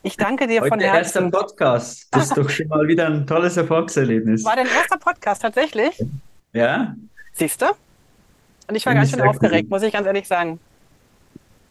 Ich 0.06 0.18
danke 0.18 0.46
dir 0.46 0.60
Heute 0.60 0.68
von 0.68 0.80
Herzen. 0.80 0.98
erster 0.98 1.30
Podcast. 1.30 2.08
Das 2.10 2.24
ist 2.24 2.36
doch 2.36 2.50
schon 2.50 2.68
mal 2.68 2.86
wieder 2.86 3.06
ein 3.06 3.26
tolles 3.26 3.56
Erfolgserlebnis. 3.56 4.44
War 4.44 4.54
dein 4.54 4.66
erster 4.66 4.98
Podcast 4.98 5.40
tatsächlich? 5.40 5.98
Ja. 6.52 6.94
Siehst 7.32 7.62
du? 7.62 7.68
Und 8.68 8.74
ich 8.74 8.84
war 8.84 8.92
Bin 8.92 9.00
ganz 9.00 9.12
schön 9.12 9.22
aufgeregt, 9.22 9.70
muss 9.70 9.82
ich 9.82 9.94
ganz 9.94 10.06
ehrlich 10.06 10.28
sagen. 10.28 10.60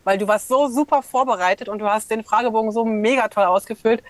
Weil 0.04 0.18
du 0.18 0.28
warst 0.28 0.48
so 0.48 0.68
super 0.68 1.04
vorbereitet 1.04 1.70
und 1.70 1.78
du 1.78 1.86
hast 1.88 2.10
den 2.10 2.24
Fragebogen 2.24 2.72
so 2.72 2.84
mega 2.84 3.28
toll 3.28 3.44
ausgefüllt. 3.44 4.02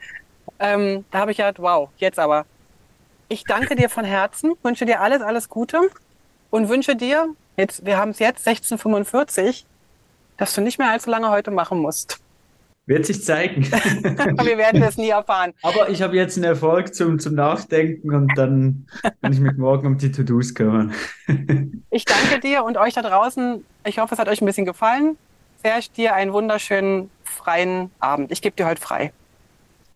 Ähm, 0.57 1.03
da 1.11 1.19
habe 1.19 1.31
ich 1.31 1.37
gedacht, 1.37 1.59
wow, 1.59 1.89
jetzt 1.97 2.17
aber. 2.17 2.45
Ich 3.27 3.43
danke 3.43 3.75
dir 3.75 3.89
von 3.89 4.05
Herzen, 4.05 4.53
wünsche 4.63 4.85
dir 4.85 5.01
alles, 5.01 5.21
alles 5.21 5.49
Gute 5.49 5.81
und 6.49 6.69
wünsche 6.69 6.95
dir, 6.95 7.27
jetzt, 7.57 7.85
wir 7.85 7.97
haben 7.97 8.11
es 8.11 8.19
jetzt 8.19 8.47
1645, 8.47 9.65
dass 10.37 10.53
du 10.53 10.61
nicht 10.61 10.79
mehr 10.79 10.91
allzu 10.91 11.09
lange 11.09 11.29
heute 11.29 11.51
machen 11.51 11.79
musst. 11.79 12.22
Wird 12.85 13.05
sich 13.05 13.23
zeigen. 13.23 13.63
wir 13.71 14.57
werden 14.57 14.83
es 14.83 14.97
nie 14.97 15.09
erfahren. 15.09 15.53
Aber 15.61 15.89
ich 15.89 16.01
habe 16.01 16.17
jetzt 16.17 16.35
einen 16.35 16.43
Erfolg 16.43 16.93
zum, 16.93 17.17
zum 17.17 17.33
Nachdenken 17.33 18.13
und 18.13 18.31
dann 18.35 18.87
kann 19.21 19.31
ich 19.31 19.39
mich 19.39 19.55
morgen 19.55 19.87
um 19.87 19.97
die 19.97 20.11
To-Dos 20.11 20.53
kümmern. 20.53 20.93
ich 21.91 22.03
danke 22.03 22.41
dir 22.41 22.65
und 22.65 22.77
euch 22.77 22.93
da 22.93 23.01
draußen. 23.01 23.63
Ich 23.85 23.99
hoffe, 23.99 24.15
es 24.15 24.19
hat 24.19 24.27
euch 24.27 24.41
ein 24.41 24.45
bisschen 24.45 24.65
gefallen. 24.65 25.17
Serge, 25.61 25.87
dir 25.95 26.13
einen 26.13 26.33
wunderschönen 26.33 27.09
freien 27.23 27.89
Abend. 27.99 28.33
Ich 28.33 28.41
gebe 28.41 28.55
dir 28.55 28.65
heute 28.65 28.81
frei. 28.81 29.13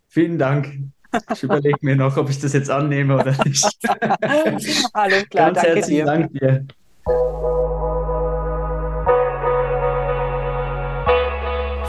Vielen 0.08 0.38
Dank. 0.38 0.74
Ich 1.34 1.44
überlege 1.44 1.80
mir 1.82 1.96
noch, 1.96 2.16
ob 2.16 2.30
ich 2.30 2.40
das 2.40 2.54
jetzt 2.54 2.70
annehme 2.70 3.16
oder 3.16 3.36
nicht. 3.44 3.66
Alles 4.94 5.30
klar, 5.30 5.52
Ganz 5.52 5.62
danke 5.62 5.76
herzlichen 5.76 5.90
dir. 5.90 6.06
Dank 6.06 6.32
dir. 6.34 7.57